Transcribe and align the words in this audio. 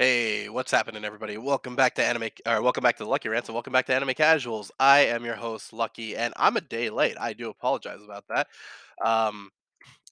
Hey, 0.00 0.48
what's 0.48 0.70
happening, 0.70 1.04
everybody? 1.04 1.36
Welcome 1.36 1.76
back 1.76 1.94
to 1.96 2.02
Anime, 2.02 2.30
or 2.46 2.62
welcome 2.62 2.82
back 2.82 2.96
to 2.96 3.04
the 3.04 3.10
Lucky 3.10 3.28
Rants, 3.28 3.50
and 3.50 3.54
welcome 3.54 3.74
back 3.74 3.84
to 3.84 3.94
Anime 3.94 4.14
Casuals. 4.14 4.72
I 4.80 5.00
am 5.00 5.26
your 5.26 5.34
host, 5.34 5.74
Lucky, 5.74 6.16
and 6.16 6.32
I'm 6.38 6.56
a 6.56 6.62
day 6.62 6.88
late. 6.88 7.18
I 7.20 7.34
do 7.34 7.50
apologize 7.50 8.00
about 8.02 8.24
that. 8.30 8.46
Um, 9.04 9.50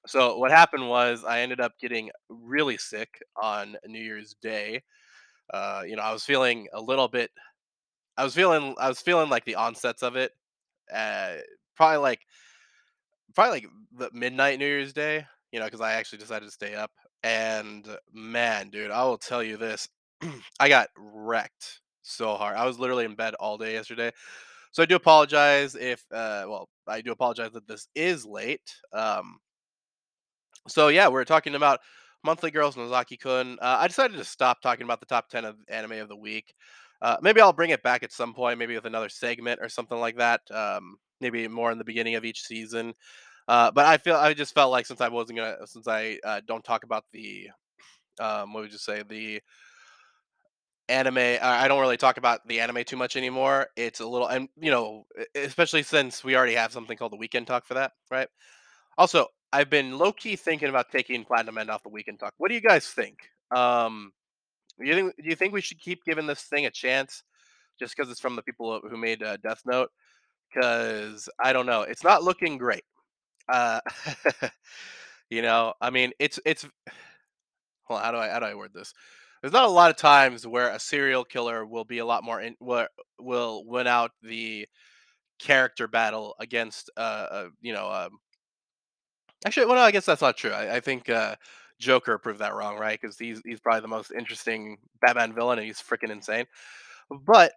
so 0.06 0.37
what 0.37 0.51
happened 0.51 0.90
was 0.90 1.24
I 1.24 1.40
ended 1.40 1.59
up 1.59 1.72
getting 1.80 2.11
really 2.29 2.77
sick 2.77 3.19
on 3.43 3.79
New 3.87 3.98
Year's 3.98 4.37
Day. 4.43 4.82
Uh, 5.55 5.85
you 5.87 5.96
know, 5.96 6.02
I 6.02 6.12
was 6.12 6.23
feeling 6.23 6.68
a 6.75 6.82
little 6.82 7.09
bit. 7.09 7.30
I 8.18 8.25
was 8.25 8.34
feeling. 8.34 8.75
I 8.79 8.89
was 8.89 9.00
feeling 9.00 9.30
like 9.30 9.46
the 9.46 9.55
onsets 9.55 10.02
of 10.02 10.16
it. 10.16 10.32
Uh, 10.95 11.36
probably 11.77 11.96
like 11.96 12.20
probably 13.34 13.62
like 13.62 13.70
the 13.96 14.11
midnight 14.12 14.59
New 14.59 14.66
Year's 14.66 14.93
Day. 14.93 15.25
You 15.50 15.61
know, 15.61 15.64
because 15.64 15.80
I 15.80 15.95
actually 15.95 16.18
decided 16.18 16.45
to 16.45 16.52
stay 16.52 16.75
up. 16.75 16.91
And 17.23 17.87
man, 18.12 18.71
dude, 18.71 18.91
I 18.91 19.05
will 19.05 19.18
tell 19.18 19.43
you 19.43 19.57
this. 19.57 19.89
I 20.61 20.68
got 20.68 20.89
wrecked 20.96 21.81
so 22.03 22.35
hard. 22.35 22.57
I 22.57 22.67
was 22.67 22.79
literally 22.79 23.04
in 23.04 23.14
bed 23.14 23.35
all 23.35 23.58
day 23.58 23.75
yesterday. 23.75 24.13
So 24.72 24.82
I 24.82 24.86
do 24.86 24.96
apologize 24.96 25.75
if 25.75 26.04
uh 26.13 26.44
well, 26.49 26.68
I 26.86 27.00
do 27.00 27.13
apologize 27.13 27.53
that 27.53 27.67
this 27.67 27.89
is 27.94 28.25
late. 28.25 28.75
Um 28.93 29.39
so 30.68 30.89
yeah, 30.89 31.08
we're 31.08 31.25
talking 31.25 31.54
about 31.54 31.81
Monthly 32.25 32.50
Girls 32.50 32.77
Nozaki-kun. 32.77 33.58
Uh, 33.61 33.77
I 33.80 33.86
decided 33.86 34.16
to 34.19 34.25
stop 34.25 34.61
talking 34.61 34.84
about 34.84 35.00
the 35.00 35.06
top 35.06 35.28
10 35.28 35.44
of 35.44 35.56
anime 35.69 35.92
of 35.92 36.08
the 36.08 36.16
week. 36.16 36.55
Uh, 37.00 37.16
maybe 37.22 37.41
I'll 37.41 37.53
bring 37.53 37.70
it 37.70 37.83
back 37.83 38.03
at 38.03 38.12
some 38.12 38.34
point, 38.34 38.58
maybe 38.58 38.75
with 38.75 38.84
another 38.84 39.08
segment 39.08 39.61
or 39.62 39.69
something 39.69 39.98
like 39.98 40.16
that. 40.16 40.41
Um, 40.50 40.97
maybe 41.20 41.47
more 41.48 41.70
in 41.70 41.78
the 41.78 41.84
beginning 41.84 42.16
of 42.16 42.25
each 42.25 42.42
season. 42.42 42.92
Uh, 43.48 43.70
but 43.70 43.86
I 43.86 43.97
feel 43.97 44.14
I 44.16 44.34
just 44.34 44.55
felt 44.55 44.70
like 44.70 44.86
since 44.86 45.00
I 45.00 45.08
wasn't 45.08 45.38
gonna 45.38 45.66
since 45.66 45.88
I 45.88 46.19
uh, 46.22 46.41
don't 46.47 46.64
talk 46.64 46.84
about 46.84 47.05
the 47.12 47.48
um, 48.20 48.52
what 48.52 48.62
would 48.62 48.72
you 48.72 48.78
say 48.78 49.02
the 49.08 49.41
anime 50.88 51.38
I 51.42 51.69
don't 51.69 51.80
really 51.80 51.97
talk 51.98 52.16
about 52.16 52.47
the 52.48 52.61
anime 52.61 52.84
too 52.84 52.97
much 52.97 53.16
anymore. 53.16 53.68
It's 53.77 54.00
a 54.00 54.06
little 54.06 54.28
and 54.28 54.48
you 54.60 54.70
know, 54.70 55.06
especially 55.34 55.82
since 55.82 56.24
we 56.24 56.36
already 56.36 56.55
have 56.55 56.72
something 56.72 56.96
called 56.96 57.12
the 57.12 57.16
weekend 57.16 57.46
talk 57.46 57.66
for 57.66 57.74
that, 57.74 57.92
right? 58.10 58.28
Also, 58.98 59.27
I've 59.52 59.70
been 59.70 59.98
low 59.98 60.12
key 60.12 60.36
thinking 60.36 60.68
about 60.68 60.90
taking 60.90 61.24
Platinum 61.24 61.58
End 61.58 61.70
off 61.70 61.83
the 61.83 61.88
weekend 61.90 62.20
talk. 62.20 62.34
What 62.38 62.48
do 62.48 62.55
you 62.55 62.60
guys 62.60 62.86
think? 62.88 63.18
Um, 63.55 64.12
you 64.78 64.94
think 64.94 65.14
do 65.16 65.28
you 65.28 65.36
think 65.36 65.52
we 65.52 65.60
should 65.60 65.80
keep 65.80 66.05
giving 66.05 66.27
this 66.27 66.42
thing 66.42 66.66
a 66.66 66.70
chance 66.70 67.22
just 67.78 67.96
because 67.96 68.10
it's 68.10 68.20
from 68.20 68.36
the 68.36 68.42
people 68.42 68.80
who 68.88 68.96
made 68.96 69.22
uh, 69.22 69.38
Death 69.38 69.62
Note? 69.66 69.90
Because 70.55 71.28
I 71.42 71.52
don't 71.52 71.66
know, 71.66 71.83
it's 71.83 72.05
not 72.05 72.22
looking 72.24 72.58
great. 72.58 72.84
Uh, 73.48 73.80
you 75.30 75.42
know, 75.42 75.74
I 75.80 75.91
mean, 75.91 76.12
it's 76.18 76.38
it's 76.44 76.66
Well, 77.88 77.98
how 77.98 78.12
do 78.12 78.18
I 78.18 78.28
how 78.28 78.40
do 78.40 78.46
I 78.46 78.55
word 78.55 78.72
this? 78.74 78.92
There's 79.42 79.52
not 79.52 79.64
a 79.68 79.72
lot 79.72 79.90
of 79.90 79.96
times 79.96 80.46
where 80.46 80.70
a 80.70 80.80
serial 80.80 81.24
killer 81.24 81.64
will 81.64 81.84
be 81.84 81.98
a 81.98 82.05
lot 82.06 82.24
more 82.24 82.40
in 82.40 82.56
where 82.58 82.88
will 83.18 83.64
win 83.64 83.86
out 83.86 84.12
the 84.22 84.66
character 85.40 85.88
battle 85.88 86.36
against 86.40 86.90
uh, 86.96 87.00
uh 87.30 87.48
you 87.62 87.72
know 87.72 87.90
um 87.90 88.18
actually 89.44 89.66
well 89.66 89.77
no, 89.77 89.83
I 89.83 89.90
guess 89.90 90.06
that's 90.06 90.22
not 90.22 90.36
true. 90.36 90.50
I, 90.50 90.77
I 90.77 90.80
think 90.80 91.08
uh 91.08 91.36
Joker 91.78 92.18
proved 92.18 92.40
that 92.40 92.55
wrong, 92.55 92.77
right? 92.77 93.00
Because 93.00 93.18
he's 93.18 93.40
he's 93.44 93.60
probably 93.60 93.83
the 93.83 93.88
most 93.88 94.10
interesting 94.10 94.78
Batman 95.00 95.33
villain 95.33 95.58
and 95.58 95.66
he's 95.66 95.80
freaking 95.80 96.10
insane. 96.10 96.46
But 97.27 97.52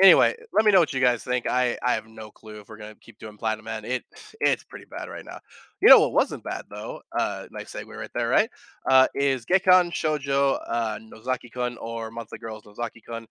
anyway, 0.00 0.34
let 0.52 0.64
me 0.64 0.72
know 0.72 0.80
what 0.80 0.92
you 0.92 1.00
guys 1.00 1.24
think. 1.24 1.46
I 1.46 1.76
I 1.82 1.92
have 1.94 2.06
no 2.06 2.30
clue 2.30 2.60
if 2.60 2.68
we're 2.68 2.76
gonna 2.76 2.94
keep 2.94 3.18
doing 3.18 3.36
Platinum 3.36 3.64
Man. 3.64 3.84
It 3.84 4.04
it's 4.40 4.64
pretty 4.64 4.84
bad 4.84 5.08
right 5.08 5.24
now. 5.24 5.38
You 5.80 5.88
know 5.88 6.00
what 6.00 6.12
wasn't 6.12 6.44
bad 6.44 6.64
though? 6.70 7.02
Uh, 7.12 7.46
nice 7.50 7.72
segue 7.72 7.86
right 7.86 8.10
there, 8.14 8.28
right? 8.28 8.50
Uh, 8.88 9.06
is 9.14 9.44
Gekkan 9.44 9.92
Shoujo 9.92 10.58
uh, 10.66 10.98
Nozaki-kun 11.00 11.76
or 11.78 12.10
Monthly 12.10 12.38
Girls 12.38 12.64
Nozaki-kun? 12.64 13.26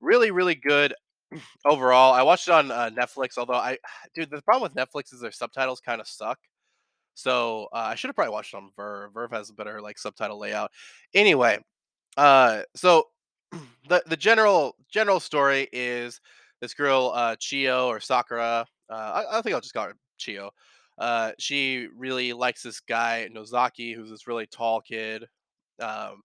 Really, 0.00 0.30
really 0.30 0.54
good 0.54 0.94
overall. 1.64 2.12
I 2.12 2.22
watched 2.22 2.48
it 2.48 2.54
on 2.54 2.70
uh, 2.70 2.90
Netflix, 2.90 3.38
although 3.38 3.54
I, 3.54 3.78
dude, 4.14 4.30
the 4.30 4.42
problem 4.42 4.70
with 4.72 4.74
Netflix 4.74 5.12
is 5.12 5.20
their 5.20 5.32
subtitles 5.32 5.80
kind 5.80 6.00
of 6.00 6.08
suck. 6.08 6.38
So 7.14 7.68
uh, 7.72 7.76
I 7.76 7.94
should 7.96 8.08
have 8.08 8.16
probably 8.16 8.32
watched 8.32 8.54
on 8.54 8.70
VRV. 8.78 9.12
VRV 9.12 9.32
has 9.32 9.50
a 9.50 9.54
better 9.54 9.80
like 9.80 9.98
subtitle 9.98 10.38
layout. 10.38 10.70
Anyway, 11.14 11.58
uh, 12.16 12.62
so 12.74 13.04
the 13.88 14.02
the 14.06 14.16
general 14.16 14.76
general 14.90 15.20
story 15.20 15.68
is 15.72 16.20
this 16.60 16.74
girl, 16.74 17.12
uh, 17.14 17.36
Chio 17.36 17.88
or 17.88 18.00
Sakura. 18.00 18.66
Uh, 18.90 18.92
I, 18.94 19.38
I 19.38 19.42
think 19.42 19.54
I'll 19.54 19.60
just 19.60 19.74
call 19.74 19.86
her 19.86 19.94
Chio. 20.18 20.50
Uh, 20.98 21.32
she 21.38 21.88
really 21.96 22.32
likes 22.32 22.62
this 22.62 22.80
guy 22.80 23.28
Nozaki, 23.32 23.94
who's 23.94 24.10
this 24.10 24.26
really 24.26 24.46
tall 24.46 24.80
kid, 24.82 25.24
um, 25.80 26.22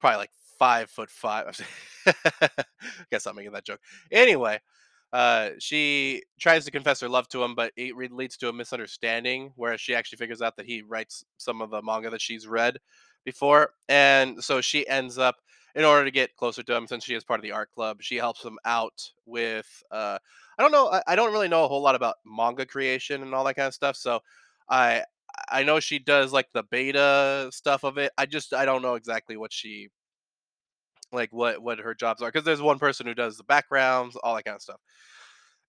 probably 0.00 0.18
like 0.18 0.30
five 0.58 0.90
foot 0.90 1.10
five. 1.10 1.60
I 2.06 2.48
Guess 3.10 3.26
I'm 3.26 3.36
making 3.36 3.52
that 3.52 3.64
joke. 3.66 3.80
Anyway, 4.10 4.58
uh, 5.12 5.50
she 5.58 6.22
tries 6.40 6.64
to 6.64 6.70
confess 6.70 7.00
her 7.00 7.08
love 7.08 7.28
to 7.28 7.42
him, 7.42 7.54
but 7.54 7.72
it 7.76 7.94
leads 8.12 8.36
to 8.38 8.48
a 8.48 8.52
misunderstanding 8.52 9.52
where 9.56 9.76
she 9.78 9.94
actually 9.94 10.18
figures 10.18 10.42
out 10.42 10.56
that 10.56 10.66
he 10.66 10.82
writes 10.82 11.24
some 11.38 11.60
of 11.62 11.70
the 11.70 11.82
manga 11.82 12.10
that 12.10 12.20
she's 12.20 12.46
read 12.46 12.78
before, 13.24 13.70
and 13.88 14.42
so 14.42 14.60
she 14.60 14.88
ends 14.88 15.18
up, 15.18 15.36
in 15.74 15.84
order 15.84 16.04
to 16.04 16.10
get 16.10 16.36
closer 16.36 16.62
to 16.62 16.74
him, 16.74 16.86
since 16.86 17.04
she 17.04 17.14
is 17.14 17.24
part 17.24 17.40
of 17.40 17.42
the 17.44 17.52
art 17.52 17.70
club, 17.72 17.98
she 18.02 18.16
helps 18.16 18.44
him 18.44 18.58
out 18.64 19.10
with. 19.26 19.82
Uh, 19.90 20.18
I 20.58 20.62
don't 20.62 20.72
know. 20.72 20.90
I, 20.90 21.02
I 21.06 21.16
don't 21.16 21.32
really 21.32 21.48
know 21.48 21.64
a 21.64 21.68
whole 21.68 21.82
lot 21.82 21.94
about 21.94 22.16
manga 22.24 22.66
creation 22.66 23.22
and 23.22 23.34
all 23.34 23.44
that 23.44 23.54
kind 23.54 23.68
of 23.68 23.74
stuff, 23.74 23.96
so 23.96 24.20
I 24.68 25.04
I 25.50 25.62
know 25.62 25.80
she 25.80 25.98
does 25.98 26.32
like 26.32 26.52
the 26.52 26.62
beta 26.64 27.50
stuff 27.52 27.84
of 27.84 27.98
it. 27.98 28.12
I 28.18 28.26
just 28.26 28.52
I 28.54 28.64
don't 28.64 28.82
know 28.82 28.94
exactly 28.94 29.36
what 29.36 29.52
she 29.52 29.88
like 31.12 31.32
what 31.32 31.62
what 31.62 31.78
her 31.78 31.94
jobs 31.94 32.22
are 32.22 32.28
because 32.28 32.44
there's 32.44 32.60
one 32.62 32.78
person 32.78 33.06
who 33.06 33.14
does 33.14 33.36
the 33.36 33.44
backgrounds, 33.44 34.16
all 34.16 34.34
that 34.34 34.44
kind 34.44 34.54
of 34.56 34.62
stuff. 34.62 34.80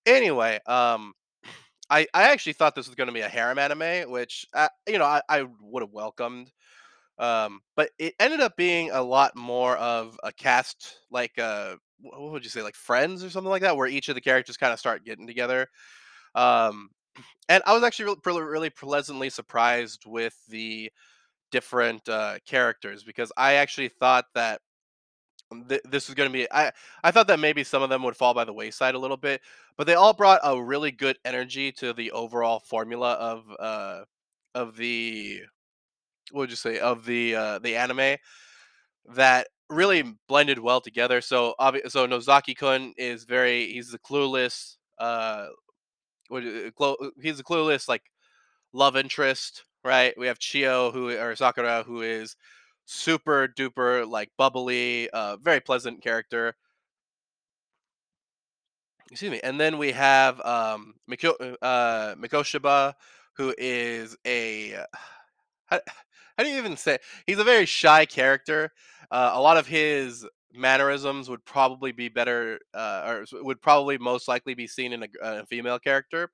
Anyway, 0.06 0.60
um, 0.66 1.14
I 1.90 2.08
I 2.14 2.32
actually 2.32 2.54
thought 2.54 2.76
this 2.76 2.88
was 2.88 2.96
going 2.96 3.08
to 3.08 3.14
be 3.14 3.22
a 3.22 3.30
harem 3.30 3.60
anime, 3.60 4.10
which 4.12 4.46
uh, 4.54 4.70
you 4.88 4.98
know 4.98 5.06
I, 5.06 5.22
I 5.30 5.46
would 5.62 5.84
have 5.84 5.92
welcomed. 5.94 6.52
Um, 7.20 7.62
but 7.76 7.92
it 8.00 8.16
ended 8.20 8.40
up 8.40 8.56
being 8.56 8.92
a 8.92 9.02
lot 9.02 9.36
more 9.36 9.76
of 9.78 10.18
a 10.24 10.32
cast, 10.32 11.00
like 11.12 11.38
uh, 11.38 11.76
what 12.02 12.32
would 12.32 12.44
you 12.44 12.50
say, 12.50 12.62
like 12.62 12.76
Friends 12.76 13.24
or 13.24 13.30
something 13.30 13.50
like 13.50 13.62
that, 13.64 13.76
where 13.76 13.88
each 13.88 14.10
of 14.10 14.16
the 14.16 14.22
characters 14.22 14.58
kind 14.58 14.74
of 14.74 14.80
start 14.80 15.06
getting 15.06 15.28
together. 15.28 15.68
Um, 16.36 16.90
and 17.50 17.62
I 17.66 17.74
was 17.74 17.84
actually 17.84 18.16
really, 18.26 18.42
really 18.44 18.70
pleasantly 18.70 19.30
surprised 19.30 20.06
with 20.06 20.36
the 20.48 20.92
different 21.52 22.08
uh, 22.10 22.40
characters 22.46 23.04
because 23.04 23.32
I 23.38 23.56
actually 23.56 23.90
thought 23.90 24.26
that 24.36 24.62
th- 25.68 25.82
this 25.86 26.08
was 26.08 26.16
going 26.16 26.30
to 26.30 26.34
be 26.34 26.48
I 26.52 26.72
I 27.04 27.12
thought 27.12 27.28
that 27.28 27.40
maybe 27.40 27.64
some 27.64 27.82
of 27.84 27.90
them 27.90 28.04
would 28.04 28.16
fall 28.16 28.34
by 28.34 28.46
the 28.46 28.54
wayside 28.54 28.96
a 28.96 29.00
little 29.00 29.18
bit, 29.18 29.42
but 29.78 29.88
they 29.88 29.96
all 29.96 30.14
brought 30.14 30.42
a 30.44 30.62
really 30.62 30.92
good 30.92 31.18
energy 31.26 31.72
to 31.74 31.94
the 31.94 32.12
overall 32.12 32.60
formula 32.60 33.14
of 33.14 33.46
uh 33.60 34.02
of 34.56 34.76
the 34.78 35.42
what 36.32 36.42
would 36.42 36.50
you 36.50 36.56
say 36.56 36.80
of 36.80 37.06
the 37.06 37.36
uh 37.36 37.60
the 37.60 37.76
anime 37.76 38.18
that 39.16 39.48
really 39.70 40.04
blended 40.28 40.60
well 40.60 40.82
together. 40.82 41.22
So 41.22 41.56
obvi- 41.60 41.90
so 41.90 42.06
Nozaki-kun 42.06 42.94
is 42.98 43.24
very 43.26 43.68
he's 43.72 43.92
the 43.92 44.00
clueless 44.00 44.76
uh 45.00 45.48
what 46.30 46.44
it, 46.44 46.76
glo- 46.76 46.98
he's 47.22 47.38
the 47.38 47.44
clueless 47.44 47.88
like 47.88 48.04
love 48.74 48.98
interest, 48.98 49.66
right? 49.84 50.14
We 50.18 50.28
have 50.28 50.40
Chio 50.40 50.92
who 50.92 51.12
or 51.12 51.36
Sakura 51.36 51.84
who 51.84 52.02
is 52.02 52.36
super 52.86 53.48
duper 53.48 54.08
like 54.10 54.32
bubbly, 54.38 55.10
uh 55.12 55.38
very 55.38 55.62
pleasant 55.62 56.02
character 56.04 56.56
Excuse 59.12 59.32
me. 59.32 59.40
And 59.44 59.60
then 59.60 59.78
we 59.78 59.92
have 59.92 60.40
um 60.42 60.94
Miko, 61.08 61.32
uh 61.62 62.16
Mikoshiba, 62.16 62.94
who 63.36 63.54
is 63.58 64.16
a 64.26 64.76
uh, 65.72 65.80
do 66.44 66.50
you 66.50 66.58
even 66.58 66.78
say 66.78 66.98
he's 67.26 67.40
a 67.40 67.44
very 67.44 67.66
shy 67.66 68.06
character. 68.06 68.72
Uh, 69.12 69.32
a 69.34 69.42
lot 69.42 69.58
of 69.58 69.68
his 69.68 70.26
mannerisms 70.54 71.30
would 71.30 71.44
probably 71.46 71.92
be 71.92 72.10
better 72.10 72.60
uh, 72.74 73.04
or 73.34 73.44
would 73.44 73.62
probably 73.62 73.98
most 73.98 74.28
likely 74.28 74.54
be 74.54 74.68
seen 74.68 74.94
in 74.94 75.06
a 75.22 75.46
female 75.46 75.80
character. 75.80 76.30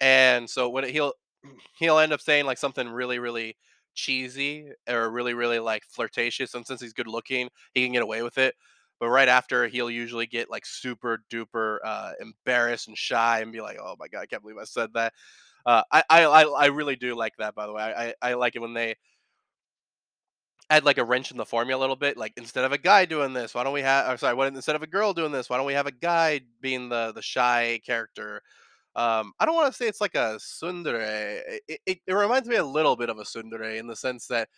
And 0.00 0.48
so 0.48 0.68
when 0.68 0.84
he'll 0.88 1.14
he'll 1.78 1.98
end 1.98 2.12
up 2.12 2.20
saying 2.20 2.46
like 2.46 2.58
something 2.58 2.88
really 2.88 3.18
really 3.18 3.56
cheesy 3.94 4.70
or 4.88 5.10
really 5.10 5.34
really 5.34 5.58
like 5.58 5.82
flirtatious 5.84 6.54
and 6.54 6.66
since 6.66 6.80
he's 6.80 6.94
good 6.94 7.06
looking 7.06 7.48
he 7.74 7.84
can 7.84 7.92
get 7.92 8.02
away 8.02 8.22
with 8.22 8.38
it 8.38 8.54
but 8.98 9.08
right 9.08 9.28
after 9.28 9.68
he'll 9.68 9.90
usually 9.90 10.26
get 10.26 10.50
like 10.50 10.64
super 10.64 11.22
duper 11.30 11.76
uh 11.84 12.12
embarrassed 12.20 12.88
and 12.88 12.96
shy 12.96 13.40
and 13.40 13.52
be 13.52 13.60
like 13.60 13.76
oh 13.78 13.94
my 13.98 14.08
god 14.08 14.20
i 14.22 14.26
can't 14.26 14.42
believe 14.42 14.56
i 14.58 14.64
said 14.64 14.88
that 14.94 15.12
uh 15.66 15.82
i 15.92 16.02
i 16.08 16.24
i, 16.24 16.42
I 16.42 16.66
really 16.66 16.96
do 16.96 17.14
like 17.14 17.34
that 17.38 17.54
by 17.54 17.66
the 17.66 17.72
way 17.74 17.82
I, 17.82 18.06
I 18.06 18.14
i 18.22 18.34
like 18.34 18.56
it 18.56 18.62
when 18.62 18.72
they 18.72 18.94
add 20.72 20.84
like 20.84 20.98
a 20.98 21.04
wrench 21.04 21.30
in 21.30 21.36
the 21.36 21.46
formula 21.46 21.78
a 21.80 21.82
little 21.82 21.96
bit 21.96 22.16
like 22.16 22.32
instead 22.36 22.64
of 22.64 22.72
a 22.72 22.78
guy 22.78 23.04
doing 23.04 23.32
this 23.32 23.54
why 23.54 23.64
don't 23.64 23.72
we 23.74 23.82
have 23.82 24.12
or 24.12 24.16
sorry 24.16 24.34
what 24.34 24.48
instead 24.48 24.76
of 24.76 24.82
a 24.82 24.86
girl 24.86 25.12
doing 25.12 25.32
this 25.32 25.50
why 25.50 25.56
don't 25.56 25.66
we 25.66 25.74
have 25.74 25.86
a 25.86 25.92
guy 25.92 26.40
being 26.60 26.88
the 26.88 27.12
the 27.14 27.22
shy 27.22 27.80
character 27.84 28.42
um, 28.94 29.32
I 29.40 29.46
don't 29.46 29.54
want 29.54 29.72
to 29.72 29.76
say 29.76 29.88
it's 29.88 30.02
like 30.02 30.14
a 30.14 30.36
tsundere. 30.38 31.40
It, 31.66 31.80
it, 31.86 31.98
it 32.06 32.12
reminds 32.12 32.48
me 32.48 32.56
a 32.56 32.64
little 32.64 32.96
bit 32.96 33.08
of 33.08 33.18
a 33.18 33.22
tsundere 33.24 33.78
in 33.78 33.86
the 33.86 33.96
sense 33.96 34.26
that 34.26 34.48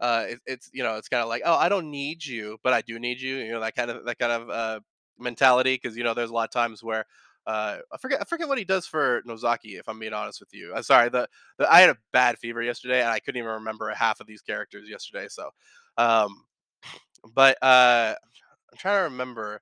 uh, 0.00 0.26
it, 0.28 0.40
it's 0.46 0.70
you 0.72 0.82
know, 0.82 0.96
it's 0.96 1.08
kind 1.08 1.22
of 1.22 1.28
like, 1.28 1.42
oh, 1.44 1.54
I 1.54 1.68
don't 1.68 1.90
need 1.90 2.24
you, 2.24 2.58
but 2.62 2.72
I 2.72 2.82
do 2.82 2.98
need 2.98 3.20
you. 3.20 3.36
You 3.36 3.52
know, 3.52 3.60
that 3.60 3.76
kind 3.76 3.90
of 3.90 4.04
that 4.06 4.18
kind 4.18 4.32
of 4.32 4.50
uh, 4.50 4.80
mentality 5.18 5.74
because 5.82 5.96
you 5.96 6.04
know, 6.04 6.14
there's 6.14 6.30
a 6.30 6.34
lot 6.34 6.44
of 6.44 6.50
times 6.52 6.82
where 6.82 7.06
uh, 7.46 7.78
I 7.92 7.98
forget 7.98 8.20
I 8.20 8.24
forget 8.24 8.48
what 8.48 8.58
he 8.58 8.64
does 8.64 8.86
for 8.86 9.22
Nozaki. 9.26 9.76
If 9.76 9.88
I'm 9.88 9.98
being 9.98 10.12
honest 10.12 10.40
with 10.40 10.52
you, 10.52 10.72
I'm 10.74 10.82
sorry. 10.82 11.08
The, 11.08 11.28
the 11.58 11.72
I 11.72 11.80
had 11.80 11.90
a 11.90 11.96
bad 12.12 12.38
fever 12.38 12.62
yesterday, 12.62 13.00
and 13.00 13.10
I 13.10 13.18
couldn't 13.18 13.38
even 13.38 13.50
remember 13.50 13.90
half 13.90 14.20
of 14.20 14.26
these 14.26 14.42
characters 14.42 14.88
yesterday. 14.88 15.26
So, 15.28 15.50
um, 15.98 16.44
but 17.34 17.56
uh, 17.62 18.14
I'm 18.72 18.78
trying 18.78 18.98
to 18.98 19.10
remember 19.10 19.60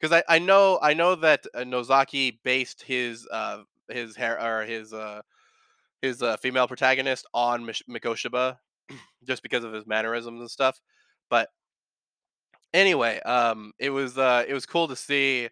because 0.00 0.22
I, 0.28 0.34
I 0.34 0.38
know 0.38 0.78
I 0.82 0.94
know 0.94 1.14
that 1.16 1.44
uh, 1.54 1.64
Nozaki 1.64 2.40
based 2.44 2.82
his 2.82 3.26
uh 3.32 3.62
his 3.88 4.16
hair 4.16 4.40
or 4.40 4.64
his 4.64 4.92
uh 4.92 5.22
his 6.02 6.22
uh, 6.22 6.36
female 6.36 6.68
protagonist 6.68 7.26
on 7.32 7.66
Mikoshiba 7.90 8.58
just 9.26 9.42
because 9.42 9.64
of 9.64 9.72
his 9.72 9.86
mannerisms 9.86 10.40
and 10.40 10.50
stuff. 10.50 10.78
But 11.30 11.48
anyway, 12.74 13.20
um, 13.20 13.72
it 13.78 13.88
was 13.88 14.18
uh, 14.18 14.44
it 14.46 14.52
was 14.52 14.66
cool 14.66 14.88
to 14.88 14.96
see 14.96 15.48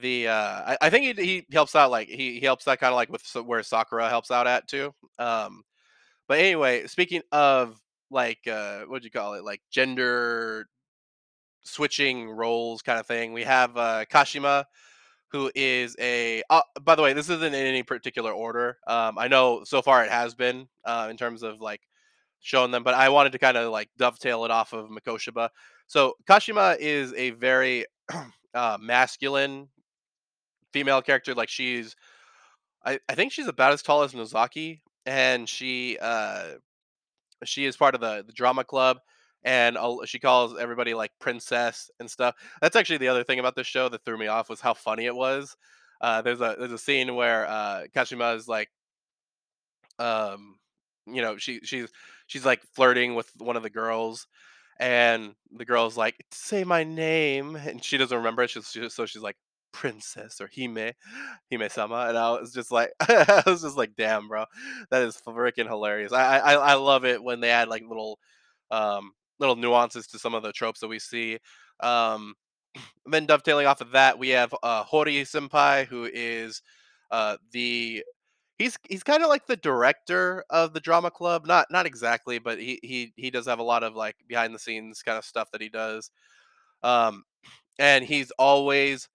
the. 0.00 0.28
Uh, 0.28 0.32
I, 0.66 0.78
I 0.82 0.90
think 0.90 1.18
he, 1.18 1.24
he 1.24 1.46
helps 1.52 1.74
out 1.74 1.90
like 1.90 2.08
he, 2.08 2.38
he 2.38 2.40
helps 2.40 2.66
out 2.68 2.78
kind 2.78 2.92
of 2.92 2.96
like 2.96 3.10
with 3.10 3.24
where 3.46 3.62
Sakura 3.62 4.08
helps 4.08 4.30
out 4.30 4.46
at 4.46 4.68
too. 4.68 4.94
Um, 5.18 5.62
but 6.28 6.38
anyway, 6.38 6.86
speaking 6.86 7.22
of 7.32 7.80
like 8.10 8.46
uh, 8.46 8.82
what 8.82 9.02
do 9.02 9.06
you 9.06 9.10
call 9.10 9.34
it? 9.34 9.44
Like 9.44 9.60
gender 9.70 10.66
switching 11.64 12.28
roles 12.28 12.82
kind 12.82 12.98
of 12.98 13.06
thing. 13.06 13.32
We 13.32 13.44
have 13.44 13.76
uh, 13.76 14.04
Kashima, 14.10 14.64
who 15.30 15.50
is 15.54 15.96
a. 15.98 16.42
Uh, 16.48 16.62
by 16.82 16.94
the 16.94 17.02
way, 17.02 17.12
this 17.12 17.30
isn't 17.30 17.42
in 17.42 17.54
any 17.54 17.82
particular 17.82 18.32
order. 18.32 18.78
Um, 18.86 19.18
I 19.18 19.28
know 19.28 19.64
so 19.64 19.82
far 19.82 20.04
it 20.04 20.10
has 20.10 20.34
been 20.34 20.68
uh, 20.84 21.08
in 21.10 21.16
terms 21.16 21.42
of 21.42 21.60
like 21.60 21.80
showing 22.40 22.70
them, 22.70 22.82
but 22.82 22.94
I 22.94 23.08
wanted 23.08 23.32
to 23.32 23.38
kind 23.38 23.56
of 23.56 23.70
like 23.70 23.88
dovetail 23.96 24.44
it 24.44 24.50
off 24.50 24.72
of 24.72 24.90
Mikoshiba. 24.90 25.48
So 25.86 26.14
Kashima 26.28 26.76
is 26.78 27.12
a 27.14 27.30
very 27.30 27.86
uh, 28.54 28.78
masculine 28.80 29.68
female 30.72 31.02
character. 31.02 31.34
Like 31.34 31.48
she's, 31.48 31.96
I, 32.84 32.98
I 33.08 33.14
think 33.14 33.32
she's 33.32 33.48
about 33.48 33.72
as 33.72 33.82
tall 33.82 34.02
as 34.02 34.14
Nozaki, 34.14 34.82
and 35.06 35.48
she 35.48 35.98
uh, 36.00 36.54
she 37.44 37.64
is 37.64 37.76
part 37.76 37.94
of 37.94 38.00
the 38.00 38.24
the 38.26 38.32
drama 38.32 38.64
club. 38.64 38.98
And 39.44 39.76
a- 39.76 40.06
she 40.06 40.20
calls 40.20 40.56
everybody 40.56 40.94
like 40.94 41.10
princess 41.18 41.90
and 41.98 42.08
stuff. 42.08 42.36
That's 42.60 42.76
actually 42.76 42.98
the 42.98 43.08
other 43.08 43.24
thing 43.24 43.40
about 43.40 43.56
this 43.56 43.66
show 43.66 43.88
that 43.88 44.04
threw 44.04 44.16
me 44.16 44.28
off 44.28 44.48
was 44.48 44.60
how 44.60 44.74
funny 44.74 45.06
it 45.06 45.16
was. 45.16 45.56
Uh, 46.00 46.22
there's 46.22 46.40
a 46.40 46.56
there's 46.58 46.72
a 46.72 46.78
scene 46.78 47.14
where 47.14 47.46
uh, 47.48 47.84
Kashima 47.94 48.36
is 48.36 48.46
like 48.46 48.68
um 49.98 50.56
you 51.06 51.22
know 51.22 51.36
she 51.36 51.60
she's 51.62 51.88
she's 52.26 52.44
like 52.44 52.62
flirting 52.74 53.14
with 53.14 53.30
one 53.38 53.56
of 53.56 53.62
the 53.62 53.70
girls 53.70 54.26
and 54.80 55.34
the 55.52 55.64
girl's 55.64 55.96
like 55.96 56.14
say 56.30 56.64
my 56.64 56.84
name 56.84 57.56
and 57.56 57.84
she 57.84 57.96
doesn't 57.96 58.16
remember 58.16 58.42
it 58.42 58.50
she's, 58.50 58.68
she, 58.70 58.88
so 58.88 59.06
she's 59.06 59.22
like 59.22 59.36
princess 59.72 60.40
or 60.40 60.48
hime 60.56 60.76
hime 61.50 61.68
sama 61.70 62.06
and 62.08 62.18
i 62.18 62.30
was 62.30 62.52
just 62.52 62.70
like 62.72 62.90
i 63.00 63.42
was 63.46 63.62
just 63.62 63.76
like 63.76 63.92
damn 63.96 64.28
bro 64.28 64.44
that 64.90 65.02
is 65.02 65.16
freaking 65.26 65.68
hilarious 65.68 66.12
I, 66.12 66.38
I 66.38 66.52
i 66.54 66.74
love 66.74 67.04
it 67.04 67.22
when 67.22 67.40
they 67.40 67.50
add 67.50 67.68
like 67.68 67.82
little 67.88 68.18
um 68.70 69.12
little 69.38 69.56
nuances 69.56 70.06
to 70.08 70.18
some 70.18 70.34
of 70.34 70.42
the 70.42 70.52
tropes 70.52 70.80
that 70.80 70.88
we 70.88 70.98
see 70.98 71.38
um 71.80 72.34
then 73.06 73.26
dovetailing 73.26 73.66
off 73.66 73.80
of 73.80 73.92
that 73.92 74.18
we 74.18 74.30
have 74.30 74.54
uh 74.62 74.84
hori 74.84 75.22
senpai 75.22 75.86
who 75.86 76.08
is 76.12 76.62
uh 77.10 77.36
the 77.52 78.04
He's 78.58 78.78
he's 78.88 79.02
kinda 79.02 79.26
like 79.26 79.46
the 79.46 79.56
director 79.56 80.44
of 80.50 80.72
the 80.74 80.80
drama 80.80 81.10
club, 81.10 81.46
not 81.46 81.66
not 81.70 81.86
exactly, 81.86 82.38
but 82.38 82.60
he 82.60 82.78
he 82.82 83.12
he 83.16 83.30
does 83.30 83.46
have 83.46 83.58
a 83.58 83.62
lot 83.64 83.82
of, 83.82 83.96
like, 83.96 84.16
behind 84.28 84.54
the 84.54 84.58
scenes 84.60 85.02
kinda 85.02 85.22
stuff 85.22 85.50
that 85.52 85.60
he 85.60 85.68
does. 85.68 86.10
Um, 86.82 87.24
and 87.78 88.04
he's 88.04 88.30
always 88.32 89.08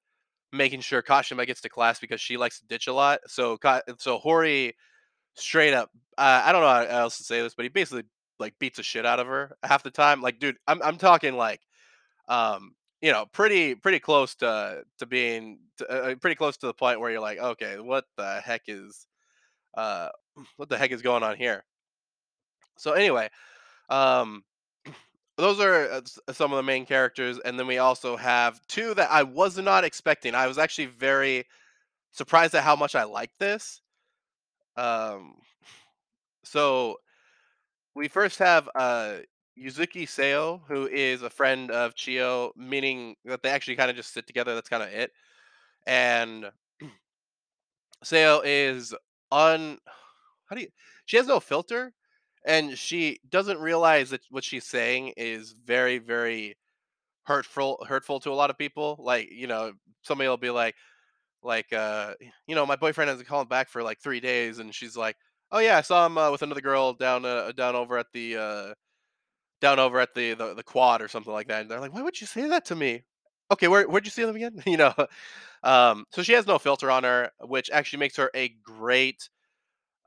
making 0.51 0.81
sure 0.81 1.01
Kashima 1.01 1.45
gets 1.45 1.61
to 1.61 1.69
class 1.69 1.99
because 1.99 2.21
she 2.21 2.38
likes 2.38 2.59
to 2.59 2.67
ditch 2.67 2.88
a 2.88 2.94
lot. 2.94 3.19
So 3.27 3.57
so 3.97 4.17
Hori 4.17 4.75
straight 5.35 5.73
up 5.73 5.91
uh, 6.17 6.41
I 6.45 6.51
don't 6.51 6.61
know 6.61 6.67
how 6.67 6.81
else 7.01 7.17
to 7.17 7.23
say 7.23 7.41
this, 7.41 7.53
but 7.53 7.63
he 7.63 7.69
basically, 7.69 8.03
like, 8.39 8.57
beats 8.59 8.77
the 8.77 8.83
shit 8.83 9.05
out 9.05 9.19
of 9.19 9.27
her 9.27 9.55
half 9.63 9.83
the 9.83 9.91
time. 9.91 10.21
Like, 10.21 10.39
dude, 10.39 10.57
I'm 10.67 10.81
I'm 10.81 10.97
talking, 10.97 11.35
like, 11.35 11.61
um, 12.27 12.75
you 13.01 13.11
know, 13.11 13.25
pretty 13.31 13.75
pretty 13.75 13.99
close 13.99 14.35
to 14.35 14.83
to 14.99 15.05
being 15.05 15.59
to, 15.77 15.89
uh, 15.89 16.11
uh, 16.11 16.15
pretty 16.15 16.35
close 16.35 16.57
to 16.57 16.67
the 16.67 16.73
point 16.73 17.00
where 17.00 17.11
you're 17.11 17.21
like, 17.21 17.38
"Okay, 17.39 17.79
what 17.79 18.05
the 18.17 18.41
heck 18.41 18.63
is 18.67 19.07
uh, 19.77 20.09
what 20.57 20.69
the 20.69 20.77
heck 20.77 20.91
is 20.91 21.01
going 21.01 21.23
on 21.23 21.38
here? 21.38 21.63
So 22.77 22.93
anyway, 22.93 23.29
um, 23.89 24.43
those 25.38 25.60
are 25.60 25.92
uh, 25.92 26.01
some 26.31 26.51
of 26.51 26.57
the 26.57 26.63
main 26.63 26.86
characters, 26.86 27.39
and 27.45 27.60
then 27.60 27.68
we 27.68 27.78
also 27.78 28.18
have 28.18 28.60
two 28.68 28.94
that 28.95 29.12
I 29.12 29.24
was 29.24 29.57
not 29.57 29.84
expecting. 29.84 30.34
I 30.34 30.48
was 30.48 30.57
actually 30.57 30.88
very 30.88 31.45
surprised 32.12 32.56
at 32.56 32.63
how 32.63 32.75
much 32.75 32.95
I 32.95 33.04
like 33.04 33.31
this. 33.39 33.81
Um, 34.75 35.36
so 36.44 36.98
we 37.95 38.07
first 38.07 38.39
have 38.39 38.68
uh, 38.75 39.18
Yuzuki 39.57 40.04
Seo, 40.04 40.62
who 40.68 40.88
is 40.88 41.22
a 41.22 41.30
friend 41.30 41.69
of 41.72 41.95
Chio, 41.95 42.51
meaning 42.56 43.16
that 43.25 43.44
they 43.44 43.50
actually 43.50 43.75
kind 43.75 43.89
of 43.92 43.95
just 43.95 44.13
sit 44.13 44.25
together. 44.25 44.56
That's 44.56 44.69
kind 44.69 44.84
of 44.84 44.89
it. 44.89 45.12
And 45.86 46.50
Seo 48.04 48.42
is 48.44 48.94
on 49.31 49.78
how 50.48 50.56
do 50.56 50.62
you 50.62 50.69
she 51.06 51.18
has 51.18 51.28
no 51.28 51.39
filter 51.39 51.94
and 52.45 52.78
she 52.78 53.19
doesn't 53.30 53.60
realize 53.60 54.10
that 54.12 54.22
what 54.30 54.44
she's 54.44 54.66
saying 54.66 55.13
is 55.18 55.56
very 55.66 55.98
very 55.98 56.56
hurtful 57.24 57.84
hurtful 57.88 58.19
to 58.19 58.31
a 58.31 58.34
lot 58.34 58.50
of 58.50 58.57
people 58.57 58.95
like 59.00 59.30
you 59.31 59.48
know 59.48 59.74
somebody 60.01 60.30
will 60.30 60.38
be 60.38 60.50
like 60.50 60.75
like 61.44 61.72
uh 61.74 62.13
you 62.48 62.56
know 62.56 62.66
my 62.66 62.75
boyfriend 62.75 63.10
hasn't 63.10 63.28
called 63.28 63.50
back 63.50 63.69
for 63.69 63.84
like 63.84 64.00
three 64.00 64.19
days 64.19 64.60
and 64.60 64.74
she's 64.74 64.95
like 64.95 65.16
oh 65.51 65.60
yeah 65.60 65.78
i 65.78 65.81
saw 65.81 66.06
him 66.06 66.18
uh, 66.18 66.31
with 66.31 66.42
another 66.42 66.62
girl 66.62 66.94
down 66.94 67.25
uh, 67.25 67.51
down 67.51 67.75
over 67.75 67.98
at 67.98 68.07
the 68.13 68.38
uh 68.38 68.74
down 69.62 69.80
over 69.80 70.00
at 70.00 70.13
the, 70.13 70.34
the 70.34 70.54
the 70.54 70.63
quad 70.63 71.01
or 71.01 71.07
something 71.07 71.34
like 71.34 71.48
that 71.48 71.62
and 71.62 71.72
they're 71.72 71.80
like 71.80 71.94
why 71.94 72.01
would 72.01 72.19
you 72.19 72.28
say 72.28 72.48
that 72.48 72.66
to 72.66 72.75
me? 72.75 73.04
Okay 73.51 73.68
where, 73.68 73.88
where'd 73.88 74.06
you 74.06 74.12
see 74.12 74.24
them 74.25 74.36
again? 74.36 74.62
You 74.66 74.78
know? 74.78 74.94
Um 75.63 76.06
so 76.12 76.22
she 76.22 76.34
has 76.34 76.48
no 76.48 76.60
filter 76.60 76.92
on 76.92 77.04
her 77.04 77.31
which 77.42 77.69
actually 77.72 78.00
makes 78.00 78.18
her 78.18 78.30
a 78.36 78.50
great 78.63 79.30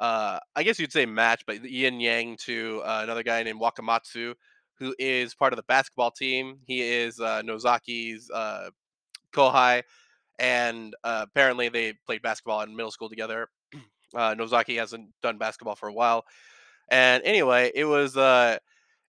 uh, 0.01 0.39
I 0.57 0.63
guess 0.63 0.79
you'd 0.79 0.93
say 0.93 1.05
match, 1.05 1.45
but 1.47 1.63
yin 1.63 2.01
yang 2.01 2.37
to 2.47 2.81
uh, 2.85 3.01
another 3.03 3.23
guy 3.23 3.43
named 3.43 3.61
Wakamatsu, 3.61 4.35
who 4.79 4.95
is 4.99 5.35
part 5.35 5.53
of 5.53 5.59
the 5.59 5.63
basketball 5.65 6.11
team. 6.11 6.59
He 6.67 6.81
is 6.81 7.21
uh, 7.21 7.43
Nozaki's 7.43 8.31
uh, 8.31 8.71
kohai, 9.35 9.83
and 10.39 10.95
uh, 11.05 11.27
apparently 11.29 11.69
they 11.69 11.93
played 12.07 12.23
basketball 12.23 12.63
in 12.63 12.75
middle 12.75 12.91
school 12.91 13.09
together. 13.09 13.49
Uh, 14.13 14.35
Nozaki 14.37 14.75
hasn't 14.75 15.09
done 15.23 15.39
basketball 15.39 15.77
for 15.77 15.89
a 15.89 15.93
while, 15.93 16.25
and 16.91 17.23
anyway, 17.23 17.71
it 17.77 17.85
was 17.85 18.17
uh, 18.17 18.59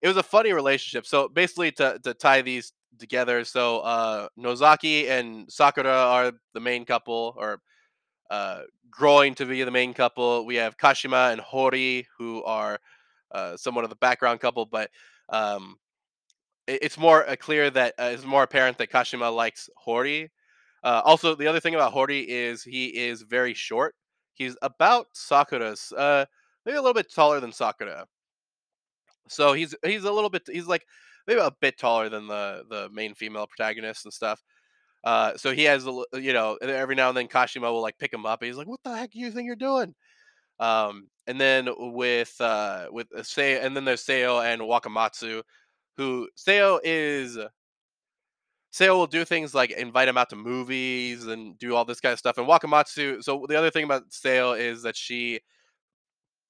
it 0.01 0.09
was 0.09 0.17
a 0.17 0.23
funny 0.23 0.51
relationship. 0.51 1.05
So 1.05 1.29
basically, 1.29 1.71
to 1.71 1.97
to 2.03 2.13
tie 2.13 2.41
these 2.41 2.73
together, 2.99 3.45
so 3.45 4.27
Nozaki 4.37 5.07
and 5.07 5.49
Sakura 5.49 5.89
are 5.89 6.33
the 6.53 6.59
main 6.59 6.83
couple, 6.83 7.33
or 7.37 7.61
uh, 8.29 8.61
growing 8.89 9.35
to 9.35 9.45
be 9.45 9.63
the 9.63 9.71
main 9.71 9.93
couple. 9.93 10.45
We 10.45 10.55
have 10.55 10.77
Kashima 10.77 11.31
and 11.31 11.41
Hori, 11.41 12.07
who 12.17 12.43
are 12.43 12.79
uh, 13.31 13.57
somewhat 13.57 13.83
of 13.83 13.89
the 13.89 13.95
background 13.97 14.39
couple, 14.39 14.65
but 14.65 14.89
um, 15.29 15.77
it, 16.67 16.79
it's 16.81 16.97
more 16.97 17.27
uh, 17.29 17.35
clear 17.35 17.69
that 17.69 17.93
uh, 17.99 18.11
it's 18.13 18.25
more 18.25 18.43
apparent 18.43 18.77
that 18.77 18.91
Kashima 18.91 19.33
likes 19.33 19.69
Hori. 19.75 20.31
Uh, 20.83 21.01
also, 21.03 21.35
the 21.35 21.47
other 21.47 21.59
thing 21.59 21.75
about 21.75 21.91
Hori 21.91 22.21
is 22.21 22.63
he 22.63 22.85
is 22.87 23.21
very 23.23 23.53
short. 23.53 23.95
He's 24.33 24.55
about 24.61 25.07
Sakura's, 25.13 25.91
maybe 25.97 26.77
a 26.77 26.81
little 26.81 26.93
bit 26.93 27.13
taller 27.13 27.39
than 27.39 27.51
Sakura. 27.51 28.05
So 29.27 29.53
he's 29.53 29.75
he's 29.85 30.03
a 30.05 30.11
little 30.11 30.29
bit 30.29 30.43
he's 30.51 30.65
like 30.67 30.85
maybe 31.27 31.39
a 31.39 31.51
bit 31.61 31.77
taller 31.77 32.09
than 32.09 32.27
the 32.27 32.63
the 32.69 32.89
main 32.91 33.13
female 33.13 33.47
protagonist 33.47 34.05
and 34.05 34.13
stuff. 34.13 34.43
Uh, 35.03 35.37
so 35.37 35.53
he 35.53 35.63
has 35.63 35.85
you 36.13 36.33
know 36.33 36.57
every 36.61 36.95
now 36.95 37.09
and 37.09 37.17
then 37.17 37.27
Kashima 37.27 37.71
will 37.71 37.81
like 37.81 37.97
pick 37.97 38.13
him 38.13 38.25
up. 38.25 38.41
And 38.41 38.47
he's 38.47 38.57
like, 38.57 38.67
"What 38.67 38.81
the 38.83 38.95
heck 38.95 39.11
do 39.11 39.19
you 39.19 39.31
think 39.31 39.47
you're 39.47 39.55
doing?" 39.55 39.95
Um, 40.59 41.09
and 41.27 41.39
then 41.39 41.69
with 41.77 42.35
uh 42.41 42.87
with 42.91 43.07
uh, 43.15 43.21
Seo, 43.21 43.63
and 43.63 43.75
then 43.75 43.85
there's 43.85 44.05
Seo 44.05 44.43
and 44.43 44.61
Wakamatsu, 44.61 45.43
who 45.97 46.29
Seo 46.37 46.79
is 46.83 47.37
Seo 48.71 48.95
will 48.95 49.07
do 49.07 49.25
things 49.25 49.55
like 49.55 49.71
invite 49.71 50.07
him 50.07 50.17
out 50.17 50.29
to 50.29 50.35
movies 50.35 51.25
and 51.25 51.57
do 51.57 51.75
all 51.75 51.85
this 51.85 51.99
kind 51.99 52.13
of 52.13 52.19
stuff. 52.19 52.37
And 52.37 52.47
Wakamatsu, 52.47 53.23
so 53.23 53.45
the 53.49 53.57
other 53.57 53.71
thing 53.71 53.83
about 53.83 54.09
Seo 54.09 54.57
is 54.59 54.83
that 54.83 54.95
she 54.95 55.39